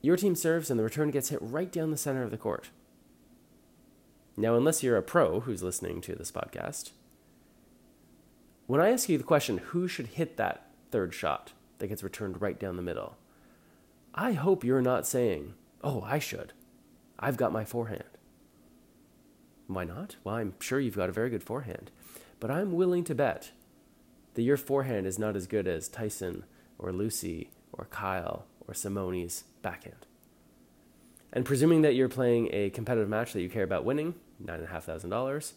your 0.02 0.18
team 0.18 0.36
serves, 0.36 0.70
and 0.70 0.80
the 0.80 0.84
return 0.84 1.12
gets 1.12 1.30
hit 1.30 1.40
right 1.42 1.72
down 1.72 1.92
the 1.92 1.98
center 1.98 2.24
of 2.24 2.32
the 2.32 2.38
court. 2.38 2.70
Now, 4.36 4.56
unless 4.56 4.82
you're 4.82 4.98
a 4.98 5.04
pro 5.04 5.42
who's 5.42 5.62
listening 5.62 6.02
to 6.02 6.16
this 6.16 6.32
podcast, 6.32 6.92
when 8.66 8.82
I 8.82 8.90
ask 8.90 9.10
you 9.10 9.18
the 9.18 9.24
question, 9.24 9.58
who 9.58 9.88
should 9.88 10.08
hit 10.08 10.38
that 10.38 10.68
third 10.92 11.14
shot 11.14 11.54
that 11.80 11.88
gets 11.88 12.04
returned 12.04 12.42
right 12.42 12.60
down 12.60 12.78
the 12.78 12.82
middle? 12.82 13.18
I 14.16 14.34
hope 14.34 14.64
you're 14.64 14.82
not 14.82 15.06
saying, 15.06 15.54
oh, 15.84 16.02
I 16.02 16.20
should. 16.20 16.54
I've 17.22 17.38
got 17.38 17.52
my 17.52 17.64
forehand. 17.64 18.04
Why 19.68 19.84
not? 19.84 20.16
Well, 20.24 20.36
I'm 20.36 20.56
sure 20.60 20.80
you've 20.80 20.98
got 20.98 21.10
a 21.10 21.14
very 21.14 21.30
good 21.30 21.44
forehand. 21.44 21.92
But 22.40 22.52
I'm 22.52 22.74
willing 22.74 23.04
to 23.06 23.16
bet 23.16 23.52
that 24.34 24.42
your 24.42 24.58
forehand 24.58 25.06
is 25.06 25.20
not 25.20 25.36
as 25.36 25.48
good 25.48 25.68
as 25.68 25.88
Tyson 25.88 26.44
or 26.80 26.92
Lucy 26.92 27.52
or 27.72 27.86
Kyle 27.86 28.46
or 28.68 28.74
Simone's 28.74 29.44
backhand. 29.62 30.08
And 31.32 31.46
presuming 31.46 31.84
that 31.84 31.96
you're 31.96 32.10
playing 32.10 32.50
a 32.52 32.72
competitive 32.72 33.08
match 33.08 33.34
that 33.34 33.42
you 33.42 33.50
care 33.50 33.64
about 33.64 33.86
winning, 33.86 34.16
$9,500, 34.44 35.54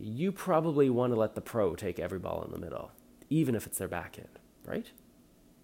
you 0.00 0.32
probably 0.32 0.90
want 0.90 1.12
to 1.12 1.18
let 1.18 1.34
the 1.34 1.40
pro 1.40 1.74
take 1.74 1.98
every 1.98 2.18
ball 2.18 2.42
in 2.44 2.50
the 2.50 2.58
middle, 2.58 2.90
even 3.30 3.54
if 3.54 3.66
it's 3.66 3.78
their 3.78 3.88
backhand, 3.88 4.38
right? 4.64 4.90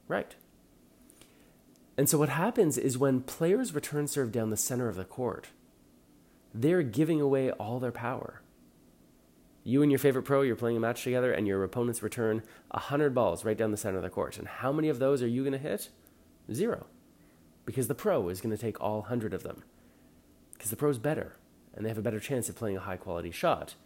Right. 0.06 0.36
And 2.02 2.08
so 2.08 2.18
what 2.18 2.30
happens 2.30 2.78
is 2.78 2.98
when 2.98 3.20
players 3.20 3.76
return 3.76 4.08
serve 4.08 4.32
down 4.32 4.50
the 4.50 4.56
center 4.56 4.88
of 4.88 4.96
the 4.96 5.04
court, 5.04 5.50
they're 6.52 6.82
giving 6.82 7.20
away 7.20 7.52
all 7.52 7.78
their 7.78 7.92
power. 7.92 8.42
You 9.62 9.82
and 9.82 9.92
your 9.92 10.00
favorite 10.00 10.24
pro, 10.24 10.42
you're 10.42 10.56
playing 10.56 10.76
a 10.76 10.80
match 10.80 11.04
together, 11.04 11.32
and 11.32 11.46
your 11.46 11.62
opponents 11.62 12.02
return 12.02 12.42
100 12.72 13.14
balls 13.14 13.44
right 13.44 13.56
down 13.56 13.70
the 13.70 13.76
center 13.76 13.98
of 13.98 14.02
the 14.02 14.10
court. 14.10 14.36
And 14.36 14.48
how 14.48 14.72
many 14.72 14.88
of 14.88 14.98
those 14.98 15.22
are 15.22 15.28
you 15.28 15.42
going 15.42 15.52
to 15.52 15.58
hit? 15.58 15.90
Zero. 16.52 16.86
Because 17.66 17.86
the 17.86 17.94
pro 17.94 18.28
is 18.30 18.40
going 18.40 18.50
to 18.50 18.60
take 18.60 18.80
all 18.80 19.02
100 19.02 19.32
of 19.32 19.44
them. 19.44 19.62
Because 20.54 20.70
the 20.70 20.76
pro's 20.76 20.98
better, 20.98 21.36
and 21.72 21.84
they 21.84 21.88
have 21.88 21.98
a 21.98 22.02
better 22.02 22.18
chance 22.18 22.48
of 22.48 22.56
playing 22.56 22.78
a 22.78 22.80
high 22.80 22.96
quality 22.96 23.30
shot. 23.30 23.76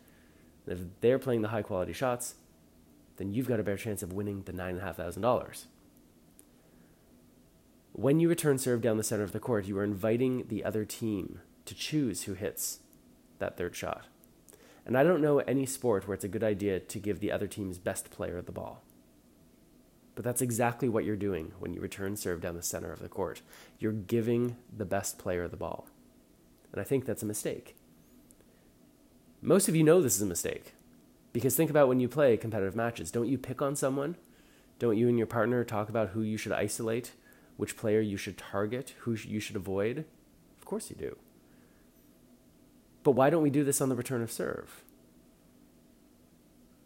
And 0.64 0.78
if 0.78 0.86
they're 1.02 1.18
playing 1.18 1.42
the 1.42 1.48
high 1.48 1.60
quality 1.60 1.92
shots, 1.92 2.36
then 3.18 3.34
you've 3.34 3.46
got 3.46 3.60
a 3.60 3.62
better 3.62 3.76
chance 3.76 4.02
of 4.02 4.14
winning 4.14 4.44
the 4.44 4.54
$9,500. 4.54 5.66
When 7.98 8.20
you 8.20 8.28
return 8.28 8.58
serve 8.58 8.82
down 8.82 8.98
the 8.98 9.02
center 9.02 9.22
of 9.22 9.32
the 9.32 9.40
court, 9.40 9.64
you 9.64 9.78
are 9.78 9.82
inviting 9.82 10.48
the 10.48 10.62
other 10.64 10.84
team 10.84 11.40
to 11.64 11.74
choose 11.74 12.24
who 12.24 12.34
hits 12.34 12.80
that 13.38 13.56
third 13.56 13.74
shot. 13.74 14.04
And 14.84 14.98
I 14.98 15.02
don't 15.02 15.22
know 15.22 15.38
any 15.38 15.64
sport 15.64 16.06
where 16.06 16.14
it's 16.14 16.22
a 16.22 16.28
good 16.28 16.44
idea 16.44 16.78
to 16.78 16.98
give 16.98 17.20
the 17.20 17.32
other 17.32 17.46
team's 17.46 17.78
best 17.78 18.10
player 18.10 18.42
the 18.42 18.52
ball. 18.52 18.82
But 20.14 20.26
that's 20.26 20.42
exactly 20.42 20.90
what 20.90 21.06
you're 21.06 21.16
doing 21.16 21.52
when 21.58 21.72
you 21.72 21.80
return 21.80 22.16
serve 22.16 22.42
down 22.42 22.54
the 22.54 22.62
center 22.62 22.92
of 22.92 22.98
the 22.98 23.08
court. 23.08 23.40
You're 23.78 23.92
giving 23.92 24.56
the 24.76 24.84
best 24.84 25.16
player 25.16 25.48
the 25.48 25.56
ball. 25.56 25.88
And 26.72 26.82
I 26.82 26.84
think 26.84 27.06
that's 27.06 27.22
a 27.22 27.26
mistake. 27.26 27.76
Most 29.40 29.70
of 29.70 29.74
you 29.74 29.82
know 29.82 30.02
this 30.02 30.16
is 30.16 30.22
a 30.22 30.26
mistake. 30.26 30.74
Because 31.32 31.56
think 31.56 31.70
about 31.70 31.88
when 31.88 32.00
you 32.00 32.10
play 32.10 32.36
competitive 32.36 32.76
matches. 32.76 33.10
Don't 33.10 33.28
you 33.28 33.38
pick 33.38 33.62
on 33.62 33.74
someone? 33.74 34.16
Don't 34.78 34.98
you 34.98 35.08
and 35.08 35.16
your 35.16 35.26
partner 35.26 35.64
talk 35.64 35.88
about 35.88 36.10
who 36.10 36.20
you 36.20 36.36
should 36.36 36.52
isolate, 36.52 37.12
which 37.56 37.76
player 37.76 38.00
you 38.00 38.16
should 38.16 38.38
target, 38.38 38.94
who 39.00 39.14
you 39.14 39.40
should 39.40 39.56
avoid? 39.56 40.04
Of 40.58 40.64
course 40.64 40.90
you 40.90 40.96
do. 40.96 41.16
But 43.02 43.12
why 43.12 43.30
don't 43.30 43.42
we 43.42 43.50
do 43.50 43.64
this 43.64 43.80
on 43.80 43.88
the 43.88 43.94
return 43.94 44.22
of 44.22 44.32
serve? 44.32 44.82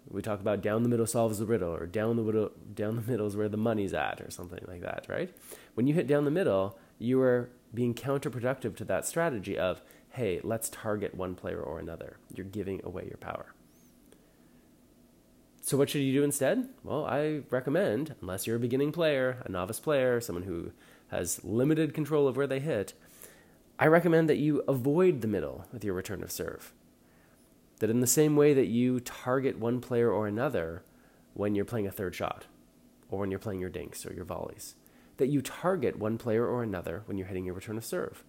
We 0.08 0.22
talk 0.22 0.40
about 0.40 0.60
down 0.60 0.82
the 0.82 0.88
middle 0.88 1.06
solves 1.06 1.38
the 1.38 1.46
riddle, 1.46 1.72
or 1.72 1.86
down 1.86 2.16
the 2.16 2.22
middle, 2.22 2.50
down 2.74 2.96
the 2.96 3.10
middle 3.10 3.26
is 3.26 3.36
where 3.36 3.48
the 3.48 3.56
money's 3.56 3.94
at, 3.94 4.20
or 4.20 4.30
something 4.30 4.64
like 4.66 4.82
that, 4.82 5.06
right? 5.08 5.32
When 5.74 5.86
you 5.86 5.94
hit 5.94 6.08
down 6.08 6.24
the 6.24 6.30
middle, 6.30 6.78
you 6.98 7.20
are 7.22 7.48
being 7.72 7.94
counterproductive 7.94 8.74
to 8.76 8.84
that 8.84 9.06
strategy 9.06 9.56
of, 9.56 9.82
hey, 10.10 10.40
let's 10.42 10.68
target 10.68 11.14
one 11.14 11.36
player 11.36 11.60
or 11.60 11.78
another. 11.78 12.16
You're 12.34 12.46
giving 12.46 12.80
away 12.84 13.04
your 13.06 13.18
power. 13.18 13.54
So, 15.62 15.76
what 15.76 15.90
should 15.90 16.00
you 16.00 16.12
do 16.12 16.24
instead? 16.24 16.68
Well, 16.82 17.04
I 17.04 17.42
recommend, 17.50 18.14
unless 18.22 18.46
you're 18.46 18.56
a 18.56 18.60
beginning 18.60 18.92
player, 18.92 19.42
a 19.44 19.50
novice 19.50 19.78
player, 19.78 20.20
someone 20.20 20.44
who 20.44 20.72
has 21.08 21.44
limited 21.44 21.92
control 21.92 22.26
of 22.26 22.36
where 22.36 22.46
they 22.46 22.60
hit, 22.60 22.94
I 23.78 23.86
recommend 23.86 24.28
that 24.28 24.38
you 24.38 24.62
avoid 24.66 25.20
the 25.20 25.28
middle 25.28 25.66
with 25.72 25.84
your 25.84 25.94
return 25.94 26.22
of 26.22 26.32
serve. 26.32 26.72
That 27.78 27.90
in 27.90 28.00
the 28.00 28.06
same 28.06 28.36
way 28.36 28.54
that 28.54 28.68
you 28.68 29.00
target 29.00 29.58
one 29.58 29.80
player 29.80 30.10
or 30.10 30.26
another 30.26 30.82
when 31.34 31.54
you're 31.54 31.64
playing 31.64 31.86
a 31.86 31.92
third 31.92 32.14
shot, 32.14 32.46
or 33.10 33.20
when 33.20 33.30
you're 33.30 33.38
playing 33.38 33.60
your 33.60 33.70
dinks 33.70 34.04
or 34.06 34.12
your 34.12 34.24
volleys, 34.24 34.74
that 35.18 35.28
you 35.28 35.42
target 35.42 35.98
one 35.98 36.18
player 36.18 36.46
or 36.46 36.62
another 36.62 37.02
when 37.06 37.18
you're 37.18 37.26
hitting 37.26 37.44
your 37.44 37.54
return 37.54 37.76
of 37.76 37.84
serve. 37.84 38.24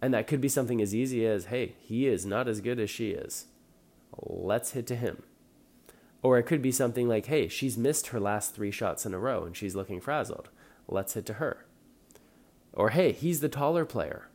And 0.00 0.14
that 0.14 0.26
could 0.28 0.40
be 0.40 0.48
something 0.48 0.80
as 0.80 0.94
easy 0.94 1.26
as, 1.26 1.46
hey, 1.46 1.74
he 1.80 2.06
is 2.06 2.24
not 2.24 2.48
as 2.48 2.60
good 2.60 2.78
as 2.78 2.90
she 2.90 3.10
is. 3.10 3.46
Let's 4.16 4.72
hit 4.72 4.86
to 4.88 4.96
him. 4.96 5.22
Or 6.22 6.38
it 6.38 6.44
could 6.44 6.62
be 6.62 6.72
something 6.72 7.08
like, 7.08 7.26
hey, 7.26 7.48
she's 7.48 7.78
missed 7.78 8.08
her 8.08 8.20
last 8.20 8.54
three 8.54 8.70
shots 8.70 9.06
in 9.06 9.14
a 9.14 9.18
row 9.18 9.44
and 9.44 9.56
she's 9.56 9.76
looking 9.76 10.00
frazzled. 10.00 10.48
Let's 10.88 11.14
hit 11.14 11.26
to 11.26 11.34
her. 11.34 11.66
Or 12.72 12.90
hey, 12.90 13.12
he's 13.12 13.40
the 13.40 13.48
taller 13.48 13.84
player. 13.84 14.28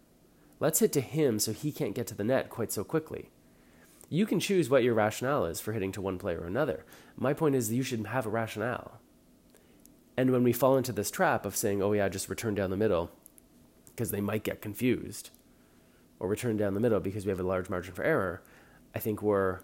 Let's 0.60 0.80
hit 0.80 0.94
to 0.94 1.02
him 1.02 1.40
so 1.40 1.52
he 1.52 1.72
can't 1.72 1.96
get 1.96 2.08
to 2.08 2.16
the 2.16 2.24
net 2.24 2.50
quite 2.50 2.72
so 2.72 2.84
quickly. 2.84 3.32
You 4.10 4.26
can 4.26 4.40
choose 4.40 4.70
what 4.70 4.84
your 4.84 4.94
rationale 4.94 5.46
is 5.46 5.60
for 5.60 5.74
hitting 5.74 5.92
to 5.94 6.02
one 6.02 6.20
player 6.20 6.42
or 6.42 6.48
another. 6.48 6.86
My 7.18 7.34
point 7.34 7.56
is 7.56 7.74
you 7.74 7.84
should 7.84 8.06
have 8.08 8.26
a 8.26 8.30
rationale. 8.30 9.00
And 10.16 10.32
when 10.32 10.44
we 10.44 10.54
fall 10.54 10.78
into 10.78 10.92
this 10.92 11.10
trap 11.10 11.46
of 11.46 11.56
saying, 11.56 11.82
oh, 11.82 11.94
yeah, 11.94 12.08
just 12.08 12.30
return 12.30 12.54
down 12.54 12.70
the 12.70 12.78
middle, 12.78 13.12
because 13.88 14.12
they 14.12 14.22
might 14.22 14.44
get 14.44 14.62
confused, 14.62 15.32
or 16.20 16.28
return 16.28 16.58
down 16.58 16.74
the 16.74 16.80
middle 16.80 17.00
because 17.00 17.26
we 17.26 17.30
have 17.30 17.40
a 17.40 17.44
large 17.44 17.70
margin 17.70 17.94
for 17.94 18.04
error, 18.04 18.42
I 18.96 19.00
think 19.00 19.22
we're 19.22 19.60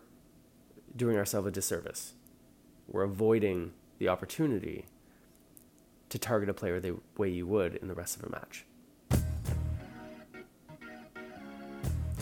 doing 0.96 1.18
ourselves 1.18 1.48
a 1.48 1.52
disservice. 1.52 2.14
We're 2.88 3.04
avoiding 3.04 3.74
the 4.00 4.10
opportunity 4.10 4.86
to 6.10 6.18
target 6.18 6.50
a 6.50 6.54
player 6.54 6.80
the 6.80 6.98
way 7.18 7.30
you 7.30 7.46
would 7.48 7.76
in 7.76 7.88
the 7.88 7.94
rest 7.94 8.18
of 8.18 8.24
a 8.24 8.30
match. 8.30 8.66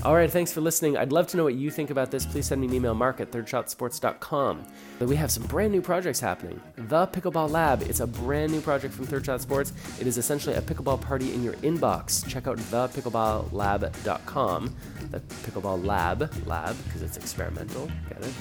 All 0.08 0.16
right, 0.16 0.32
thanks 0.32 0.54
for 0.54 0.62
listening. 0.62 0.96
I'd 0.96 1.12
love 1.12 1.28
to 1.28 1.36
know 1.36 1.44
what 1.44 1.56
you 1.56 1.70
think 1.70 1.90
about 1.90 2.12
this. 2.12 2.26
Please 2.26 2.46
send 2.46 2.62
me 2.62 2.68
an 2.68 2.74
email, 2.74 2.94
mark 2.94 3.20
at 3.20 3.30
thirdshotsports.com. 3.30 4.66
We 5.02 5.18
have 5.18 5.30
some 5.30 5.44
brand 5.48 5.74
new 5.74 5.82
projects 5.82 6.22
happening. 6.22 6.62
The 6.78 7.08
Pickleball 7.08 7.50
Lab, 7.50 7.82
it's 7.82 8.00
a 8.00 8.08
brand 8.08 8.54
new 8.54 8.62
project 8.62 8.94
from 8.94 9.06
Third 9.06 9.26
Shot 9.26 9.42
Sports. 9.42 9.74
It 10.00 10.08
is 10.08 10.18
essentially 10.18 10.56
a 10.56 10.62
pickleball 10.62 11.02
party 11.02 11.34
in 11.34 11.44
your 11.44 11.56
inbox. 11.56 12.26
Check 12.26 12.48
out 12.48 12.58
thepickleballlab.com. 12.58 14.76
The 15.12 15.20
Pickleball 15.20 15.86
Lab, 15.86 16.48
lab, 16.48 16.78
because 16.86 17.02
it's 17.02 17.18
experimental, 17.18 17.92
get 18.08 18.20
it? 18.20 18.32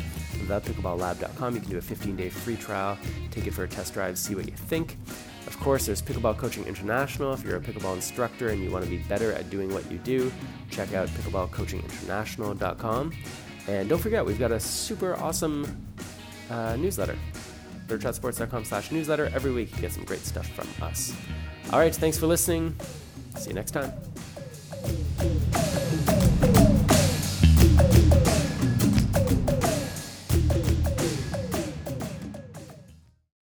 Thepickleballlab.com. 0.46 1.54
You 1.56 1.60
can 1.60 1.70
do 1.70 1.78
a 1.78 1.82
15 1.82 2.14
day 2.14 2.28
free 2.28 2.54
trial, 2.54 2.96
take 3.32 3.48
it 3.48 3.54
for 3.54 3.64
a 3.64 3.68
test 3.68 3.92
drive, 3.92 4.18
see 4.18 4.36
what 4.36 4.48
you 4.48 4.54
think. 4.54 4.96
Of 5.46 5.58
course, 5.60 5.86
there's 5.86 6.02
Pickleball 6.02 6.38
Coaching 6.38 6.64
International. 6.64 7.32
If 7.32 7.44
you're 7.44 7.56
a 7.56 7.60
pickleball 7.60 7.94
instructor 7.94 8.48
and 8.48 8.62
you 8.62 8.70
want 8.70 8.84
to 8.84 8.90
be 8.90 8.98
better 8.98 9.32
at 9.32 9.48
doing 9.48 9.72
what 9.72 9.90
you 9.90 9.98
do, 9.98 10.32
check 10.70 10.92
out 10.92 11.08
pickleballcoachinginternational.com. 11.08 13.12
And 13.68 13.88
don't 13.88 14.00
forget, 14.00 14.24
we've 14.24 14.38
got 14.38 14.52
a 14.52 14.60
super 14.60 15.16
awesome 15.16 15.86
uh, 16.50 16.76
newsletter. 16.76 17.16
thirdshotsports.com 17.88 18.64
slash 18.64 18.90
newsletter. 18.90 19.30
Every 19.34 19.52
week 19.52 19.74
you 19.74 19.80
get 19.80 19.92
some 19.92 20.04
great 20.04 20.20
stuff 20.20 20.46
from 20.48 20.68
us. 20.82 21.14
All 21.72 21.78
right, 21.78 21.94
thanks 21.94 22.18
for 22.18 22.26
listening. 22.26 22.76
See 23.36 23.50
you 23.50 23.54
next 23.54 23.72
time. 23.72 23.92